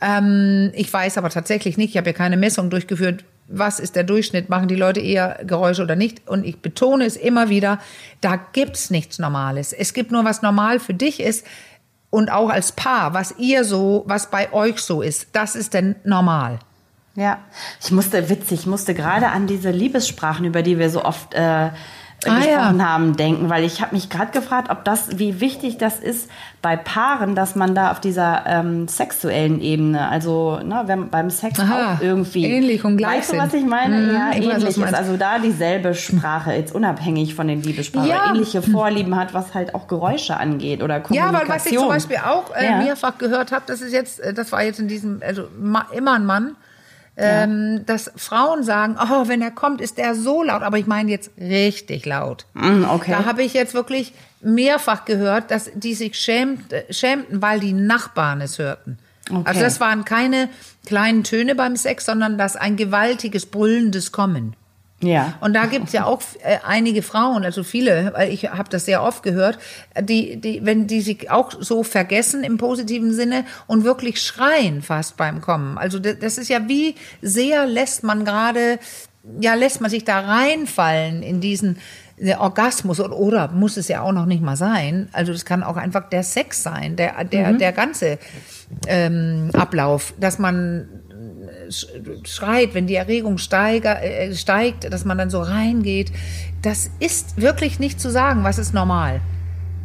[0.00, 4.04] Ähm, ich weiß aber tatsächlich nicht, ich habe ja keine Messung durchgeführt, was ist der
[4.04, 6.28] Durchschnitt, machen die Leute eher Geräusche oder nicht.
[6.28, 7.78] Und ich betone es immer wieder,
[8.20, 9.72] da gibt's nichts Normales.
[9.72, 11.46] Es gibt nur, was normal für dich ist
[12.10, 15.28] und auch als Paar, was ihr so, was bei euch so ist.
[15.32, 16.58] Das ist denn normal.
[17.14, 17.38] Ja,
[17.82, 21.70] ich musste, witzig, ich musste gerade an diese Liebessprachen, über die wir so oft äh,
[22.24, 26.30] gesprochen haben, denken, weil ich habe mich gerade gefragt, ob das, wie wichtig das ist
[26.62, 31.60] bei Paaren, dass man da auf dieser ähm, sexuellen Ebene, also ne, wenn beim Sex
[31.60, 33.96] Aha, auch irgendwie ähnlich und gleich Weißt du, was ich meine?
[33.96, 34.94] Mhm, ja, ich weiß, ähnlich du ist.
[34.94, 38.30] Also da dieselbe Sprache, jetzt unabhängig von den Liebessprachen, Ja.
[38.30, 41.48] ähnliche Vorlieben hat, was halt auch Geräusche angeht oder Ja, Kommunikation.
[41.48, 42.76] weil was ich zum Beispiel auch äh, Ja.
[42.78, 45.44] mehrfach gehört habe, das ist jetzt, äh, das war jetzt in diesem, also
[45.92, 46.56] immer ein Mann,
[47.16, 51.10] ähm, dass Frauen sagen, oh, wenn er kommt, ist der so laut, aber ich meine
[51.10, 52.46] jetzt richtig laut.
[52.54, 53.10] Mm, okay.
[53.10, 57.72] Da habe ich jetzt wirklich mehrfach gehört, dass die sich schämt, äh, schämten, weil die
[57.72, 58.98] Nachbarn es hörten.
[59.30, 59.42] Okay.
[59.44, 60.48] Also das waren keine
[60.84, 64.54] kleinen Töne beim Sex, sondern das ein gewaltiges, brüllendes Kommen.
[65.02, 65.34] Ja.
[65.40, 69.02] Und da gibt's ja auch äh, einige Frauen, also viele, weil ich habe das sehr
[69.02, 69.58] oft gehört,
[70.00, 75.18] die, die, wenn die sich auch so vergessen im positiven Sinne und wirklich schreien fast
[75.18, 75.76] beim Kommen.
[75.76, 78.78] Also das, ist ja wie sehr lässt man gerade,
[79.38, 81.78] ja lässt man sich da reinfallen in diesen
[82.18, 85.10] der Orgasmus oder, oder muss es ja auch noch nicht mal sein.
[85.12, 88.18] Also das kann auch einfach der Sex sein, der der der ganze
[88.86, 90.88] ähm, Ablauf, dass man
[92.24, 96.12] schreit, wenn die Erregung steiger, äh, steigt, dass man dann so reingeht.
[96.62, 99.20] Das ist wirklich nicht zu sagen, was ist normal.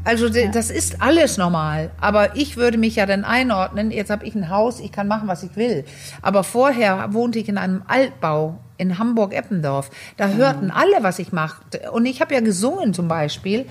[0.03, 1.91] Also de- das ist alles normal.
[1.99, 5.27] Aber ich würde mich ja dann einordnen, jetzt habe ich ein Haus, ich kann machen,
[5.27, 5.85] was ich will.
[6.23, 9.91] Aber vorher wohnte ich in einem Altbau in Hamburg-Eppendorf.
[10.17, 11.91] Da hörten alle, was ich machte.
[11.91, 13.65] Und ich habe ja gesungen zum Beispiel äh,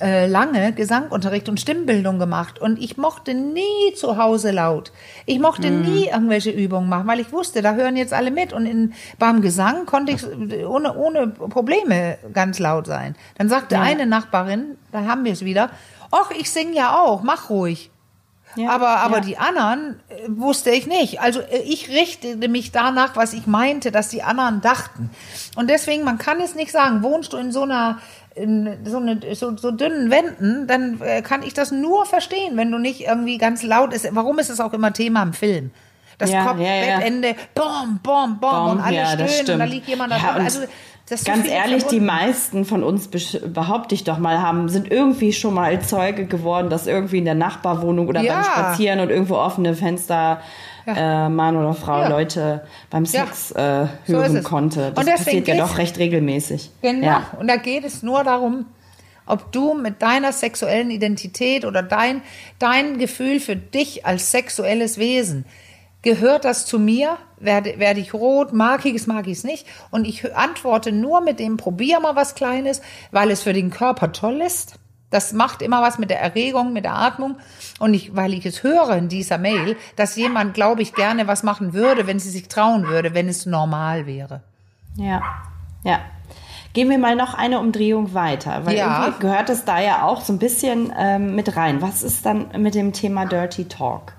[0.00, 4.92] lange Gesangunterricht und Stimmbildung gemacht und ich mochte nie zu Hause laut.
[5.26, 8.66] Ich mochte nie irgendwelche Übungen machen, weil ich wusste, da hören jetzt alle mit und
[8.66, 10.24] in, beim Gesang konnte ich
[10.66, 13.16] ohne, ohne Probleme ganz laut sein.
[13.38, 15.70] Dann sagte eine Nachbarin, da haben wir es wieder,
[16.12, 17.90] ach, ich singe ja auch, mach ruhig.
[18.56, 19.22] Ja, aber aber ja.
[19.22, 21.20] die anderen äh, wusste ich nicht.
[21.20, 25.10] Also äh, ich richtete mich danach, was ich meinte, dass die anderen dachten.
[25.56, 27.98] Und deswegen, man kann es nicht sagen, wohnst du in so einer
[28.40, 32.70] in so, eine, so, so dünnen Wänden, dann äh, kann ich das nur verstehen, wenn
[32.70, 34.08] du nicht irgendwie ganz laut ist.
[34.12, 35.70] Warum ist es auch immer Thema im Film?
[36.18, 36.98] Das Ja, Kopf, ja, ja.
[36.98, 40.60] Bettende, bom, bom, bom, und alle ja, stöhnen und da liegt jemand da Ja, Also
[40.60, 40.66] so
[41.24, 45.80] Ganz ehrlich, die meisten von uns, behaupte ich doch mal, haben, sind irgendwie schon mal
[45.80, 48.34] Zeuge geworden, dass irgendwie in der Nachbarwohnung oder Ja.
[48.34, 50.42] beim Spazieren und irgendwo offene Fenster
[50.96, 52.08] äh, Mann oder Frau Ja.
[52.08, 53.26] Leute beim Ja.
[53.26, 54.44] Sex äh, So hören es.
[54.44, 54.92] konnte.
[54.94, 56.70] Das passiert ja doch recht regelmäßig.
[56.82, 57.06] Genau.
[57.06, 57.26] Ja.
[57.38, 58.66] Und da geht es nur darum,
[59.26, 62.22] ob du mit deiner sexuellen Identität oder dein,
[62.58, 65.44] dein Gefühl für dich als sexuelles Wesen,
[66.02, 67.18] gehört das zu mir?
[67.40, 68.52] Werde, werde ich rot?
[68.52, 69.66] Mag ich es, mag ich es nicht?
[69.90, 72.80] Und ich antworte nur mit dem, probier mal was Kleines,
[73.12, 74.74] weil es für den Körper toll ist.
[75.10, 77.36] Das macht immer was mit der Erregung, mit der Atmung.
[77.78, 81.42] Und ich, weil ich es höre in dieser Mail, dass jemand, glaube ich, gerne was
[81.42, 84.42] machen würde, wenn sie sich trauen würde, wenn es normal wäre.
[84.96, 85.22] Ja,
[85.84, 86.00] ja.
[86.74, 89.04] Gehen wir mal noch eine Umdrehung weiter, weil Ja.
[89.06, 91.80] irgendwie gehört es da ja auch so ein bisschen ähm, mit rein.
[91.80, 94.12] Was ist dann mit dem Thema Dirty Talk?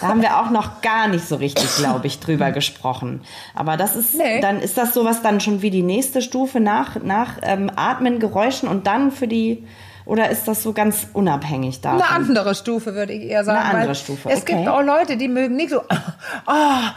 [0.00, 3.22] Da haben wir auch noch gar nicht so richtig, glaube ich, drüber gesprochen.
[3.54, 4.40] Aber das ist, Nee.
[4.40, 8.68] dann ist das sowas dann schon wie die nächste Stufe nach, nach ähm, Atmen, Geräuschen
[8.68, 9.64] und dann für die,
[10.06, 12.00] oder ist das so ganz unabhängig davon?
[12.00, 13.58] Eine andere Stufe, würde ich eher sagen.
[13.58, 14.56] Eine andere Stufe, Es okay.
[14.56, 16.00] gibt auch Leute, die mögen nicht so ah,
[16.46, 16.92] ah,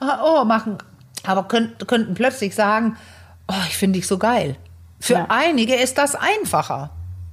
[0.00, 0.78] ah, oh machen,
[1.24, 2.96] aber könnt, könnten plötzlich sagen,
[3.48, 4.56] oh, ich finde dich so geil.
[5.00, 5.26] Für Ja.
[5.28, 6.90] einige ist das einfacher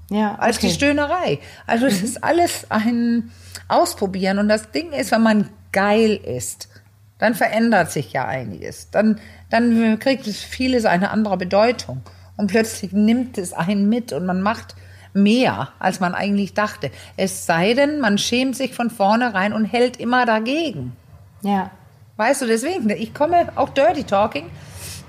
[0.10, 0.76] ja, als die okay.
[0.76, 1.40] Stöhnerei.
[1.66, 3.32] Also es ist alles ein
[3.68, 4.40] Ausprobieren.
[4.40, 6.70] Und das Ding ist, wenn man geil ist,
[7.18, 8.90] dann verändert sich ja einiges.
[8.92, 12.02] Dann, dann kriegt es vieles eine andere Bedeutung.
[12.38, 14.76] Und plötzlich nimmt es einen mit und man macht
[15.14, 16.90] mehr, als man eigentlich dachte.
[17.18, 20.94] Es sei denn, man schämt sich von vornherein und hält immer dagegen.
[21.42, 21.72] Ja.
[22.18, 24.46] Weißt du, deswegen, ich komme, auch Dirty Talking,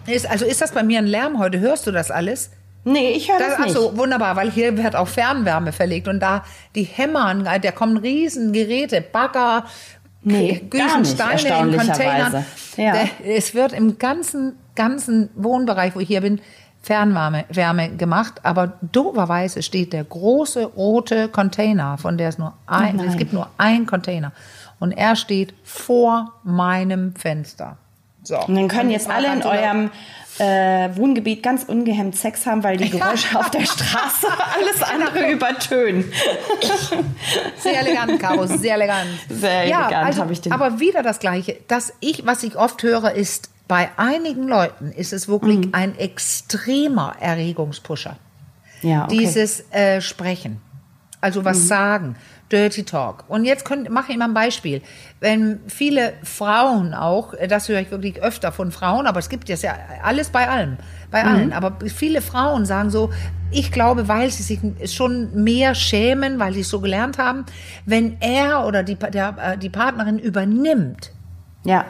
[0.06, 1.60] ist, also ist das bei mir ein Lärm heute?
[1.60, 2.50] Hörst du das alles?
[2.84, 3.74] Nee, ich höre das, Das, nicht.
[3.74, 8.52] so, wunderbar, weil hier wird auch Fernwärme verlegt und da die hämmern, da kommen riesen
[8.52, 9.64] Geräte, Bagger,
[10.26, 12.46] Nee, gar nicht, Steine in Containern.
[12.78, 12.94] Ja.
[13.26, 16.40] Es wird im ganzen, ganzen Wohnbereich, wo ich hier bin,
[16.84, 22.96] Fernwärme Wärme gemacht, aber doverweise steht der große rote Container, von der es nur ein,
[22.96, 23.08] nein.
[23.08, 24.32] es gibt nur ein Container
[24.80, 27.78] und er steht vor meinem Fenster.
[28.22, 28.38] So.
[28.38, 29.90] Und dann können Und jetzt alle in eurem
[30.38, 34.26] äh, Wohngebiet ganz ungehemmt Sex haben, weil die Geräusche auf der Straße
[34.58, 36.04] alles andere übertönen.
[37.58, 39.08] Sehr elegant, Caro, sehr elegant.
[39.28, 41.56] Sehr elegant, habe ich den- Aber wieder das Gleiche.
[41.68, 45.70] Das ich, was ich oft höre, ist, bei einigen Leuten ist es wirklich Mhm.
[45.72, 48.16] ein extremer Erregungspusher.
[48.82, 49.16] Ja, okay.
[49.18, 50.60] Dieses äh, Sprechen.
[51.20, 51.66] Also was Mhm.
[51.66, 52.16] sagen.
[52.52, 53.24] Dirty Talk.
[53.28, 54.82] Und jetzt könnt, mache ich mal ein Beispiel.
[55.18, 59.48] Wenn viele Frauen auch, äh, das höre ich wirklich öfter von Frauen, aber es gibt
[59.48, 60.76] jetzt ja alles bei allem,
[61.10, 61.28] bei Mhm.
[61.30, 61.52] allen.
[61.54, 63.10] Aber viele Frauen sagen so,
[63.50, 64.60] ich glaube, weil sie sich
[64.94, 67.46] schon mehr schämen, weil sie es so gelernt haben,
[67.86, 71.12] wenn er oder die, der, äh, die Partnerin übernimmt,
[71.64, 71.86] ja.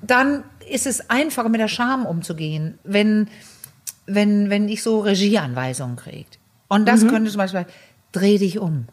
[0.00, 3.28] dann ist es einfacher mit der Scham umzugehen, wenn,
[4.06, 6.26] wenn, wenn ich so Regieanweisungen kriege.
[6.68, 7.66] Und das könnte zum Beispiel,
[8.12, 8.86] dreh dich um.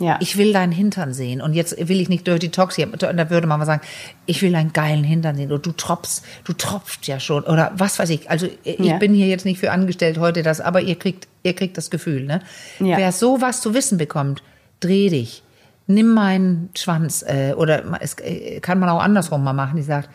[0.00, 0.18] Ja.
[0.20, 1.40] Ich will deinen Hintern sehen.
[1.40, 2.86] Und jetzt will ich nicht Dirty Talks hier.
[2.86, 3.82] Da würde man mal sagen,
[4.26, 5.52] ich will deinen geilen Hintern sehen.
[5.52, 7.44] Oder du tropfst, du tropfst ja schon.
[7.44, 8.28] Oder was weiß ich.
[8.28, 8.96] Also ich Ja.
[8.98, 12.24] bin hier jetzt nicht für angestellt heute das, aber ihr kriegt, ihr kriegt das Gefühl,
[12.24, 12.40] ne?
[12.80, 12.96] Ja.
[12.96, 14.42] Wer sowas zu wissen bekommt,
[14.80, 15.44] dreh dich.
[15.86, 17.22] Nimm meinen Schwanz.
[17.22, 19.76] Äh, oder es äh, kann man auch andersrum mal machen.
[19.76, 20.08] Die sagt,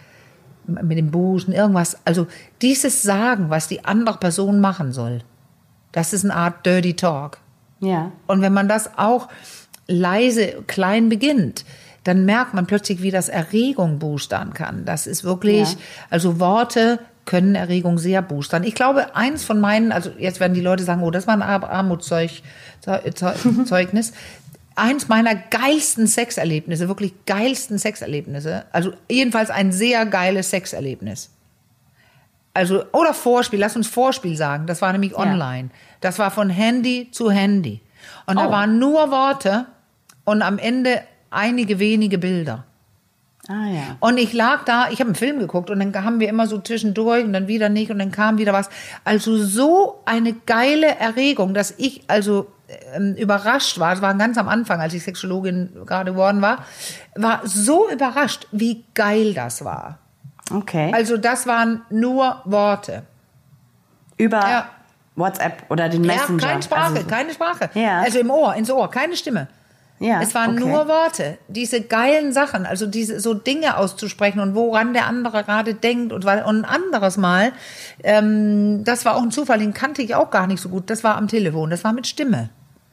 [0.70, 1.98] mit dem Busen, irgendwas.
[2.06, 2.28] Also
[2.62, 5.22] dieses Sagen, was die andere Person machen soll,
[5.92, 7.40] das ist eine Art Dirty Talk.
[7.80, 8.12] Ja.
[8.28, 9.28] Und wenn man das auch
[9.88, 11.66] leise, klein beginnt,
[12.04, 14.86] dann merkt man plötzlich, wie das Erregung boostern kann.
[14.86, 15.78] Das ist wirklich, Ja.
[16.10, 18.64] also Worte können Erregung sehr boostern.
[18.64, 21.44] Ich glaube, eins von meinen, also jetzt werden die Leute sagen, oh, das war ein
[21.44, 21.70] Ar-
[24.80, 31.30] Eins meiner geilsten Sexerlebnisse, wirklich geilsten Sexerlebnisse, also jedenfalls ein sehr geiles Sexerlebnis.
[32.54, 34.66] Also, oder Vorspiel, lass uns Vorspiel sagen.
[34.66, 35.70] Das war nämlich online.
[36.02, 37.82] Das war von Handy zu Handy.
[38.26, 38.52] Und da Oh.
[38.52, 39.66] waren nur Worte
[40.26, 42.66] und am Ende einige wenige Bilder.
[43.48, 43.98] Ah ja.
[44.00, 46.60] Und ich lag da, ich habe einen Film geguckt und dann haben wir immer so
[46.60, 48.70] zwischendurch und dann wieder nicht und dann kam wieder was.
[49.04, 52.48] Also so eine geile Erregung, dass ich also
[53.18, 53.92] überrascht war.
[53.92, 56.66] Das war ganz am Anfang, als ich Sexologin gerade geworden war,
[57.16, 60.00] war so überrascht, wie geil das war.
[60.54, 60.92] Okay.
[60.94, 63.04] Also das waren nur Worte.
[64.18, 64.70] Über Ja.
[65.16, 66.42] WhatsApp oder den Messenger.
[66.42, 67.70] Ja, keine Sprache, Also so- keine Sprache.
[67.74, 68.02] Ja.
[68.02, 69.48] Also im Ohr, ins Ohr, keine Stimme.
[70.02, 70.60] Ja, es waren okay.
[70.66, 71.38] nur Worte.
[71.50, 76.24] Diese geilen Sachen, also diese so Dinge auszusprechen und woran der andere gerade denkt und,
[76.24, 77.52] weil- und ein anderes Mal,
[78.02, 80.90] ähm, das war auch ein Zufall, den kannte ich auch gar nicht so gut.
[80.90, 82.50] Das war am Telefon, das war mit Stimme.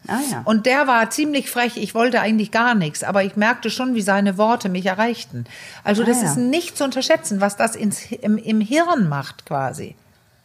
[0.09, 0.43] Ah ja.
[0.45, 1.77] Und der war ziemlich frech.
[1.77, 5.45] Ich wollte eigentlich gar nichts, aber ich merkte schon, wie seine Worte mich erreichten.
[5.85, 6.31] Also das Ah, ja.
[6.31, 9.95] ist nicht zu unterschätzen, was das ins, im, im Hirn macht quasi.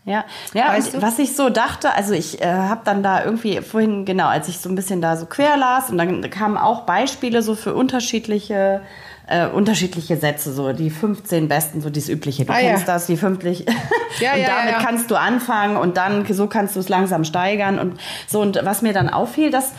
[0.03, 1.01] Ja, ja Weißt du?
[1.03, 4.57] was ich so dachte, also ich äh, habe dann da irgendwie vorhin, genau, als ich
[4.59, 8.81] so ein bisschen da so quer las und dann kamen auch Beispiele so für unterschiedliche,
[9.31, 12.45] äh, unterschiedliche Sätze, so die 15 besten, so dieses übliche.
[12.45, 12.71] Du Ah, ja.
[12.71, 13.59] kennst das, die 50.
[13.59, 13.65] Ja,
[14.33, 14.83] und ja, damit ja, ja.
[14.83, 18.41] kannst du anfangen und dann so kannst du es langsam steigern und so.
[18.41, 19.71] Und was mir dann auffiel, dass,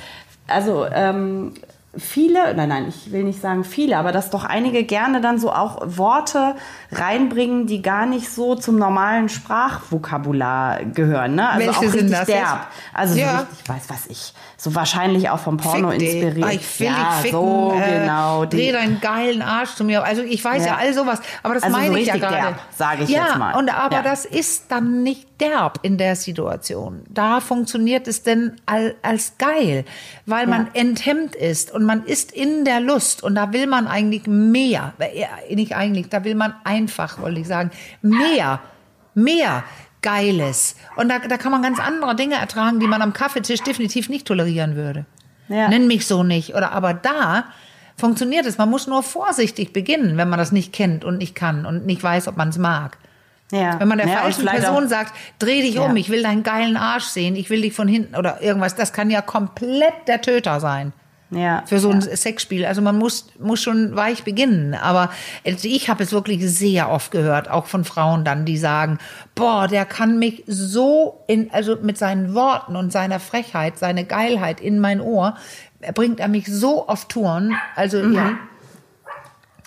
[0.49, 1.53] also, ähm,
[1.97, 5.53] viele, nein, nein, ich will nicht sagen viele, aber dass doch einige gerne dann so
[5.53, 6.55] auch Worte
[6.91, 11.35] reinbringen, die gar nicht so zum normalen Sprachvokabular gehören.
[11.35, 11.49] Ne?
[11.49, 12.39] Also Welche auch sind richtig das jetzt?
[12.41, 12.67] derb.
[12.95, 13.31] Also Ja.
[13.33, 16.49] so richtig, weiß was ich, so wahrscheinlich auch vom Porno Fick inspiriert.
[16.49, 17.31] Ah, Ich will ja, dich ficken.
[17.39, 18.45] so äh, genau.
[18.47, 20.05] Dreh Die, deinen geilen Arsch zu mir.
[20.05, 20.79] Also ich weiß ja, Ja.
[20.79, 21.21] all sowas.
[21.43, 22.35] Aber das Also so meine ich ja gerade.
[22.37, 23.55] derb, sage ich ja, jetzt mal.
[23.57, 27.03] Und aber das ist dann nicht derb in der Situation.
[27.11, 29.85] Da funktioniert es denn als geil,
[30.25, 34.27] weil man enthemmt ist und man ist in der Lust und da will man eigentlich
[34.27, 34.95] mehr.
[34.99, 38.61] Äh, Nicht eigentlich, da will man einfach, wollte ich sagen, mehr,
[39.15, 39.65] mehr.
[40.05, 40.75] Geiles.
[40.97, 44.27] Und da, da kann man ganz andere Dinge ertragen, die man am Kaffeetisch definitiv nicht
[44.27, 45.07] tolerieren würde.
[45.47, 45.69] Ja.
[45.69, 46.57] Nenn mich so nicht.
[46.57, 47.45] Oder aber da
[47.97, 48.59] funktioniert es.
[48.59, 52.03] Man muss nur vorsichtig beginnen, wenn man das nicht kennt und nicht kann und nicht
[52.03, 52.99] weiß, ob man es mag.
[53.53, 53.79] Ja.
[53.79, 55.95] Wenn man der Ja, und falschen Person sagt, dreh dich um, Ja.
[55.95, 59.09] ich will deinen geilen Arsch sehen, ich will dich von hinten oder irgendwas, das kann
[59.11, 60.93] ja komplett der Töter sein.
[61.35, 61.63] Ja.
[61.65, 62.67] Für so ein Sexspiel.
[62.67, 64.75] Also man muss, muss schon weich beginnen.
[64.75, 65.09] Aber
[65.45, 68.99] ich habe es wirklich sehr oft gehört, auch von Frauen dann, die sagen,
[69.35, 74.61] boah, der kann mich so in, also mit seinen Worten und seiner Frechheit, seine Geilheit
[74.61, 75.35] in mein Ohr,
[75.95, 77.57] bringt er mich so auf Touren.
[77.77, 78.15] Also Mhm.
[78.15, 78.31] ja.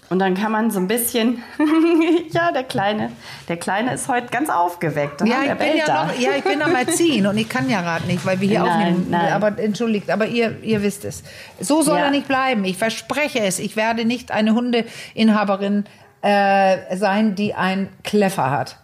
[0.10, 1.44] Und dann kann man so ein bisschen,
[2.32, 3.12] ja, der Kleine,
[3.48, 5.22] der Kleine ist heute ganz aufgeweckt.
[5.22, 8.06] Ja, ich bin ja, noch, ja, ich bin am Erziehen und ich kann ja gerade
[8.06, 9.08] nicht, weil wir hier nein, aufnehmen.
[9.10, 9.34] Nein.
[9.34, 11.24] Aber entschuldigt, aber ihr, ihr wisst es.
[11.60, 12.06] So soll ja.
[12.06, 12.66] er nicht bleiben.
[12.66, 13.58] Ich verspreche es.
[13.58, 15.86] Ich werde nicht eine Hundeinhaberin
[16.22, 18.78] äh, sein, die ein Kleffer hat.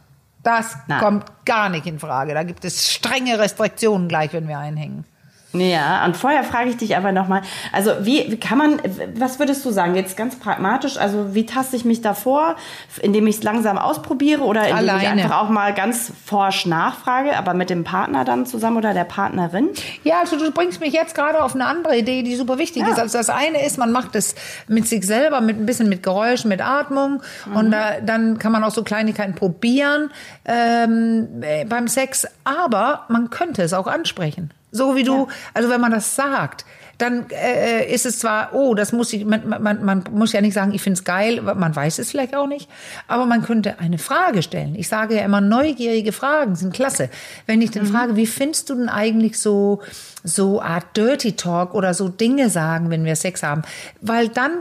[0.43, 0.99] Das nein.
[0.99, 2.33] kommt gar nicht in Frage.
[2.33, 5.05] Da gibt es strenge Restriktionen gleich, wenn wir einhängen.
[5.53, 7.41] Ja, und vorher frage ich dich aber nochmal,
[7.73, 8.81] also wie, kann man,
[9.15, 12.55] was würdest du sagen, jetzt ganz pragmatisch, also wie taste ich mich davor,
[13.01, 15.01] indem ich es langsam ausprobiere oder indem Alleine.
[15.01, 19.03] ich einfach auch mal ganz forsch nachfrage, aber mit dem Partner dann zusammen oder der
[19.03, 19.69] Partnerin?
[20.03, 22.89] Ja, also du bringst mich jetzt gerade auf eine andere Idee, die super wichtig ja.
[22.89, 22.99] ist.
[22.99, 24.35] Also das eine ist, man macht es
[24.67, 27.55] mit sich selber, mit ein bisschen mit Geräuschen, mit Atmung mhm.
[27.57, 30.11] und da, dann kann man auch so Kleinigkeiten probieren
[30.45, 34.51] ähm, beim Sex, aber man könnte es auch ansprechen.
[34.71, 35.27] So wie du, ja.
[35.53, 36.65] also wenn man das sagt,
[37.01, 40.53] dann äh, ist es zwar, oh, das muss ich, man, man, man muss ja nicht
[40.53, 42.69] sagen, ich find's geil, man weiß es vielleicht auch nicht,
[43.07, 44.75] aber man könnte eine Frage stellen.
[44.75, 47.09] Ich sage ja immer, neugierige Fragen sind klasse.
[47.47, 47.91] Wenn ich dann mhm.
[47.91, 49.81] frage, wie findest du denn eigentlich so,
[50.23, 53.63] so Art Dirty Talk oder so Dinge sagen, wenn wir Sex haben?
[54.01, 54.51] Weil dann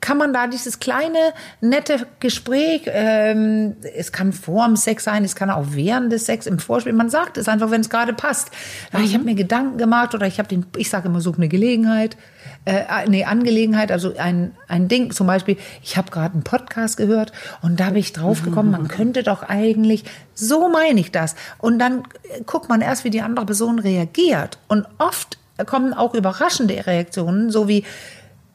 [0.00, 1.18] kann man da dieses kleine,
[1.60, 6.46] nette Gespräch, ähm, es kann vor dem Sex sein, es kann auch während des Sex,
[6.46, 8.50] im Vorspiel, man sagt es einfach, wenn es gerade passt.
[8.92, 9.04] Mhm.
[9.04, 12.16] Ich habe mir Gedanken gemacht oder ich habe den, ich sage immer, such eine Gelegenheit,
[12.64, 17.32] äh, nee, Angelegenheit, also ein, ein Ding, zum Beispiel, ich habe gerade einen Podcast gehört
[17.62, 21.36] und da bin ich drauf gekommen, man könnte doch eigentlich, so meine ich das.
[21.58, 22.04] Und dann
[22.46, 24.58] guckt man erst, wie die andere Person reagiert.
[24.68, 27.84] Und oft kommen auch überraschende Reaktionen, so wie,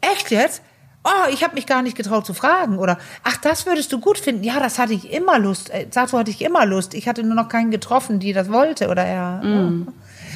[0.01, 0.61] echt jetzt?
[1.05, 4.17] Oh, ich habe mich gar nicht getraut zu fragen oder ach, das würdest du gut
[4.17, 4.43] finden.
[4.43, 5.69] Ja, das hatte ich immer Lust.
[5.69, 6.93] Äh, dazu hatte ich immer Lust.
[6.93, 9.43] Ich hatte nur noch keinen getroffen, die das wollte oder er.
[9.43, 9.87] Mm.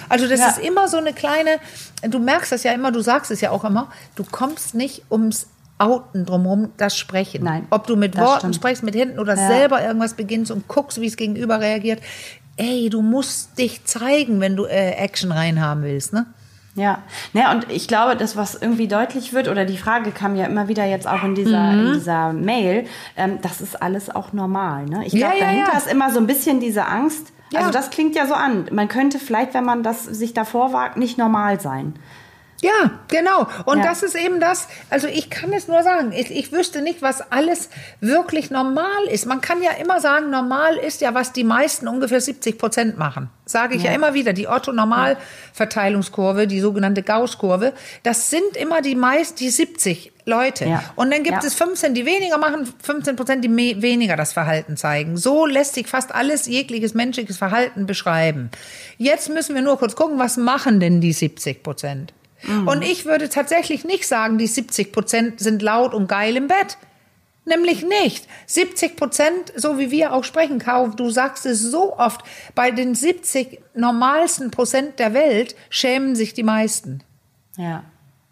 [0.08, 0.48] Also das ja.
[0.50, 1.58] ist immer so eine kleine,
[2.02, 5.48] du merkst das ja immer, du sagst es ja auch immer, du kommst nicht ums
[5.78, 7.44] Outen drumherum, das Sprechen.
[7.44, 7.68] Nein.
[7.70, 8.56] Ob du mit Worten stimmt.
[8.56, 9.48] sprichst, mit Händen oder ja.
[9.48, 12.02] selber irgendwas beginnst und guckst, wie es gegenüber reagiert.
[12.58, 16.26] Ey, du musst dich zeigen, wenn du äh, Action reinhaben willst, ne?
[16.80, 20.46] Ja, naja, und ich glaube, das, was irgendwie deutlich wird, oder die Frage kam ja
[20.46, 21.88] immer wieder jetzt auch in dieser, mhm.
[21.88, 22.86] in dieser Mail,
[23.18, 24.86] ähm, das ist alles auch normal.
[24.86, 25.06] Ne?
[25.06, 25.78] Ich glaube, ja, ja, dahinter ja.
[25.78, 27.34] ist immer so ein bisschen diese Angst.
[27.54, 28.68] Also das klingt ja so an.
[28.72, 31.96] Man könnte vielleicht, wenn man das sich davor wagt, nicht normal sein.
[32.62, 33.48] Ja, genau.
[33.66, 33.86] Und ja.
[33.86, 37.32] das ist eben das, also ich kann es nur sagen, ich, ich wüsste nicht, was
[37.32, 37.70] alles
[38.02, 39.26] wirklich normal ist.
[39.26, 43.30] Man kann ja immer sagen, normal ist ja, was die meisten ungefähr 70 Prozent machen.
[43.46, 48.96] Sage ich ja, ja immer wieder, die Otto-Normal-Verteilungskurve, die sogenannte Gauss-Kurve, das sind immer die
[48.96, 50.66] meist, die 70 Leute.
[50.66, 50.84] Ja.
[50.96, 55.18] Und dann gibt es 15, die weniger machen, 15 Prozent, die weniger das Verhalten zeigen.
[55.18, 58.52] So lässt sich fast alles jegliches menschliches Verhalten beschreiben.
[58.98, 62.14] Jetzt müssen wir nur kurz gucken, was machen denn die 70 Prozent?
[62.44, 62.68] Mhm.
[62.68, 66.78] Und ich würde tatsächlich nicht sagen, die 70 Prozent sind laut und geil im Bett.
[67.46, 68.28] Nämlich nicht.
[68.46, 72.22] 70 Prozent, so wie wir auch sprechen, Kau, du sagst es so oft,
[72.54, 77.02] bei den 70 normalsten Prozent der Welt schämen sich die meisten.
[77.58, 77.84] Ja.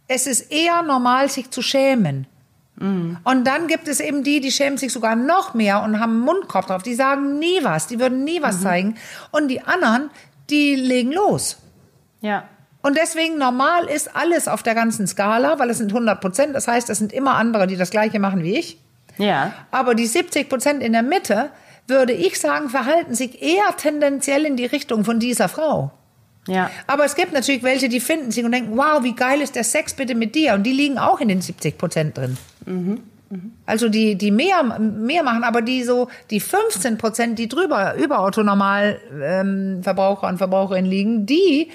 [0.08, 2.28] Es ist eher normal, sich zu schämen.
[2.76, 3.18] Mhm.
[3.24, 6.20] Und dann gibt es eben die, die schämen sich sogar noch mehr und haben einen
[6.20, 6.84] Mundkopf drauf.
[6.84, 8.64] Die sagen nie was, die würden nie was mhm.
[8.64, 8.96] zeigen.
[9.32, 10.12] Und die anderen,
[10.50, 11.58] die legen los.
[12.22, 12.48] Ja.
[12.88, 16.56] Und deswegen normal ist alles auf der ganzen Skala, weil es sind 100 Prozent.
[16.56, 18.78] Das heißt, es sind immer andere, die das Gleiche machen wie ich.
[19.18, 19.52] Ja.
[19.72, 21.50] Aber die 70 Prozent in der Mitte,
[21.88, 25.92] würde ich sagen, verhalten sich eher tendenziell in die Richtung von dieser Frau.
[26.48, 26.72] Ja.
[26.88, 29.66] Aber es gibt natürlich welche, die finden sich und denken, wow, wie geil ist der
[29.66, 30.54] Sex bitte mit dir?
[30.54, 32.38] Und die liegen auch in den 70 Prozent drin.
[32.66, 33.04] Mhm.
[33.30, 33.52] Mhm.
[33.66, 38.20] Also die, die mehr, mehr machen, aber die so, die 15 Prozent, die drüber, über
[38.20, 41.70] Autonormal ähm, Verbraucher und Verbraucherinnen liegen, die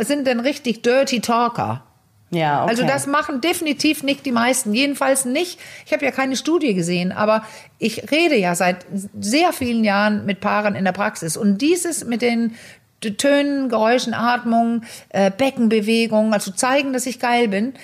[0.00, 1.84] sind denn richtig Dirty Talker.
[2.30, 2.70] Ja, okay.
[2.70, 4.74] Also das machen definitiv nicht die meisten.
[4.74, 5.58] Jedenfalls nicht.
[5.86, 7.42] Ich habe ja keine Studie gesehen, aber
[7.78, 8.84] ich rede ja seit
[9.18, 11.36] sehr vielen Jahren mit Paaren in der Praxis.
[11.36, 12.54] Und dieses mit den
[13.00, 17.74] Tönen, Geräuschen, Atmung, äh, Beckenbewegungen, also zeigen, dass ich geil bin,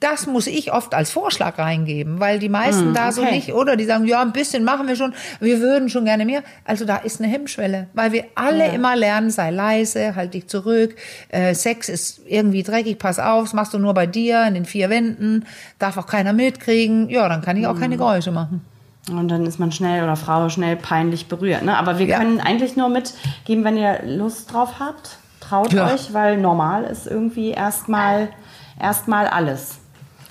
[0.00, 3.12] das muss ich oft als Vorschlag reingeben, weil die meisten mm, da okay.
[3.12, 6.24] so nicht, oder die sagen, ja, ein bisschen machen wir schon, wir würden schon gerne
[6.24, 6.42] mehr.
[6.64, 8.72] Also da ist eine Hemmschwelle, weil wir alle ja.
[8.72, 10.96] immer lernen, sei leise, halt dich zurück,
[11.28, 14.64] äh, Sex ist irgendwie dreckig, pass auf, das machst du nur bei dir, in den
[14.64, 15.44] vier Wänden,
[15.78, 17.80] darf auch keiner mitkriegen, ja, dann kann ich auch mm.
[17.80, 18.64] keine Geräusche machen.
[19.10, 21.62] Und dann ist man schnell oder Frau schnell peinlich berührt.
[21.62, 21.76] Ne?
[21.76, 22.18] Aber wir ja.
[22.18, 25.92] können eigentlich nur mitgeben, wenn ihr Lust drauf habt, traut ja.
[25.92, 28.28] euch, weil normal ist irgendwie erstmal
[28.80, 29.79] erstmal alles.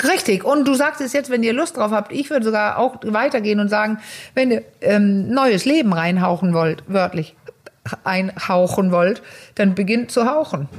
[0.03, 0.43] Richtig.
[0.43, 3.59] Und du sagst es jetzt, wenn ihr Lust drauf habt, ich würde sogar auch weitergehen
[3.59, 3.99] und sagen,
[4.33, 7.35] wenn ihr ähm, neues Leben reinhauchen wollt, wörtlich
[8.03, 9.21] einhauchen wollt,
[9.55, 10.69] dann beginnt zu hauchen.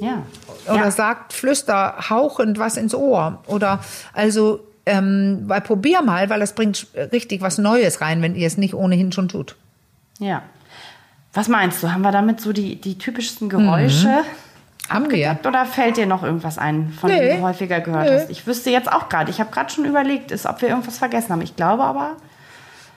[0.00, 0.22] Ja.
[0.66, 0.90] Oder ja.
[0.90, 3.42] sagt, flüster hauchend was ins Ohr.
[3.46, 3.80] Oder
[4.12, 4.60] also
[4.90, 8.72] Ähm, weil probier mal, weil das bringt richtig was Neues rein, wenn ihr es nicht
[8.72, 9.54] ohnehin schon tut.
[10.18, 10.42] Ja.
[11.34, 11.92] Was meinst du?
[11.92, 14.08] Haben wir damit so die, die typischsten Geräusche?
[14.08, 14.24] Mhm.
[14.88, 15.38] Haben wir.
[15.46, 17.20] Oder fällt dir noch irgendwas ein, von Nee.
[17.28, 18.14] dem du häufiger gehört Nee.
[18.20, 18.30] hast?
[18.30, 21.30] Ich wüsste jetzt auch gerade, ich habe gerade schon überlegt, ist, ob wir irgendwas vergessen
[21.30, 21.42] haben.
[21.42, 22.16] Ich glaube aber,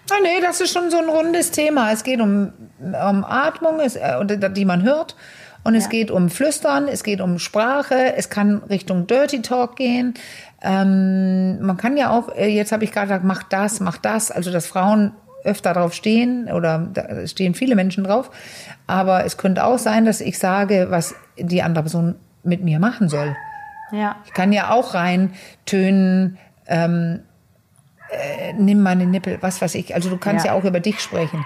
[0.09, 1.91] Ah, nee, das ist schon so ein rundes Thema.
[1.91, 5.15] Es geht um, um Atmung, es, äh, oder die man hört.
[5.63, 5.89] Und es Ja.
[5.91, 10.15] geht um Flüstern, es geht um Sprache, es kann Richtung Dirty Talk gehen.
[10.61, 14.31] Ähm, man kann ja auch, äh, jetzt habe ich gerade gesagt, mach das, mach das,
[14.31, 15.13] also dass Frauen
[15.43, 18.29] öfter drauf stehen oder da stehen viele Menschen drauf.
[18.87, 23.09] Aber es könnte auch sein, dass ich sage, was die andere Person mit mir machen
[23.09, 23.35] soll.
[23.91, 24.15] ja.
[24.25, 25.31] Ich kann ja auch rein
[25.65, 26.37] tönen,
[26.67, 27.21] ähm,
[28.09, 29.95] äh, nimm meine Nippel, was weiß ich.
[29.95, 30.57] Also du kannst ja, Ja.
[30.59, 31.45] auch über dich sprechen.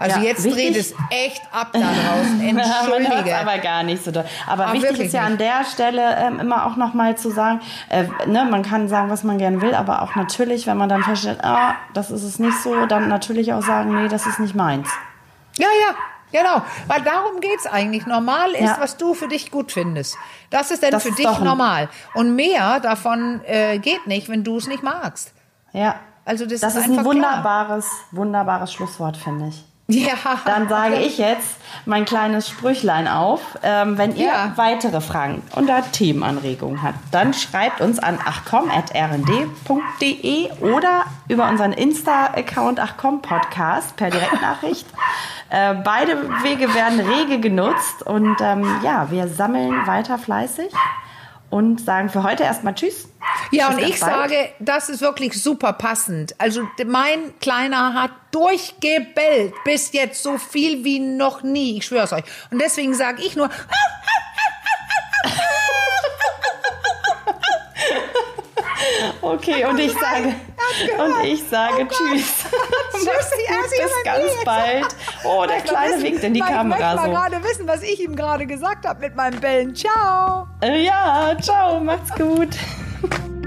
[0.00, 2.40] Also Ja, jetzt wichtig- dreht es echt ab da draußen.
[2.48, 3.36] Entschuldige.
[3.38, 4.24] aber gar nicht so doll.
[4.46, 8.04] Aber Ah, wichtig ist ja an der Stelle ähm, immer auch nochmal zu sagen, äh,
[8.26, 11.44] ne, man kann sagen, was man gerne will, aber auch natürlich, wenn man dann feststellt,
[11.44, 14.88] ah, das ist es nicht so, dann natürlich auch sagen, nee, das ist nicht meins.
[15.58, 15.66] Ja,
[16.32, 16.62] ja, genau.
[16.86, 18.06] Weil darum geht's eigentlich.
[18.06, 18.76] Normal ist, Ja.
[18.80, 20.16] was du für dich gut findest.
[20.48, 21.90] Das ist denn Das für ist dich normal.
[22.14, 25.32] Und mehr davon äh, geht nicht, wenn du es nicht magst.
[25.74, 25.96] Ja.
[26.24, 27.14] Also das, Das ist, ist ein einfach klar.
[27.14, 29.64] wunderbares, wunderbares Schlusswort, finde ich.
[29.90, 30.14] Ja.
[30.44, 33.40] Dann sage ich jetzt mein kleines Sprüchlein auf.
[33.62, 34.52] Ähm, wenn ihr Ja.
[34.56, 43.22] weitere Fragen oder Themenanregungen habt, dann schreibt uns an achcom.rnd.de oder über unseren Insta-Account achcom
[43.22, 44.86] Podcast per Direktnachricht.
[45.50, 50.72] äh, beide Wege werden rege genutzt und ähm, ja, wir sammeln weiter fleißig
[51.50, 53.08] und sagen für heute erstmal Tschüss.
[53.50, 54.12] Ja, Bis und ich bald.
[54.30, 56.34] sage, das ist wirklich super passend.
[56.38, 61.78] Also mein Kleiner hat durchgebellt bis jetzt so viel wie noch nie.
[61.78, 62.24] Ich schwöre es euch.
[62.50, 63.50] Und deswegen sage ich nur,
[69.22, 70.34] Okay, und ich sage,
[70.98, 72.44] und ich sage Tschüss.
[72.92, 74.86] Tschüss, die Assi Bis ganz bald.
[75.24, 77.10] Oh, der Kleine wissen- winkt in die weil Ich möchte Kamera mal so.
[77.10, 79.74] gerade wissen, was ich ihm gerade gesagt habe mit meinem Bellen.
[79.74, 80.46] Ciao.
[80.60, 82.48] Äh, Ja, ciao, macht's gut.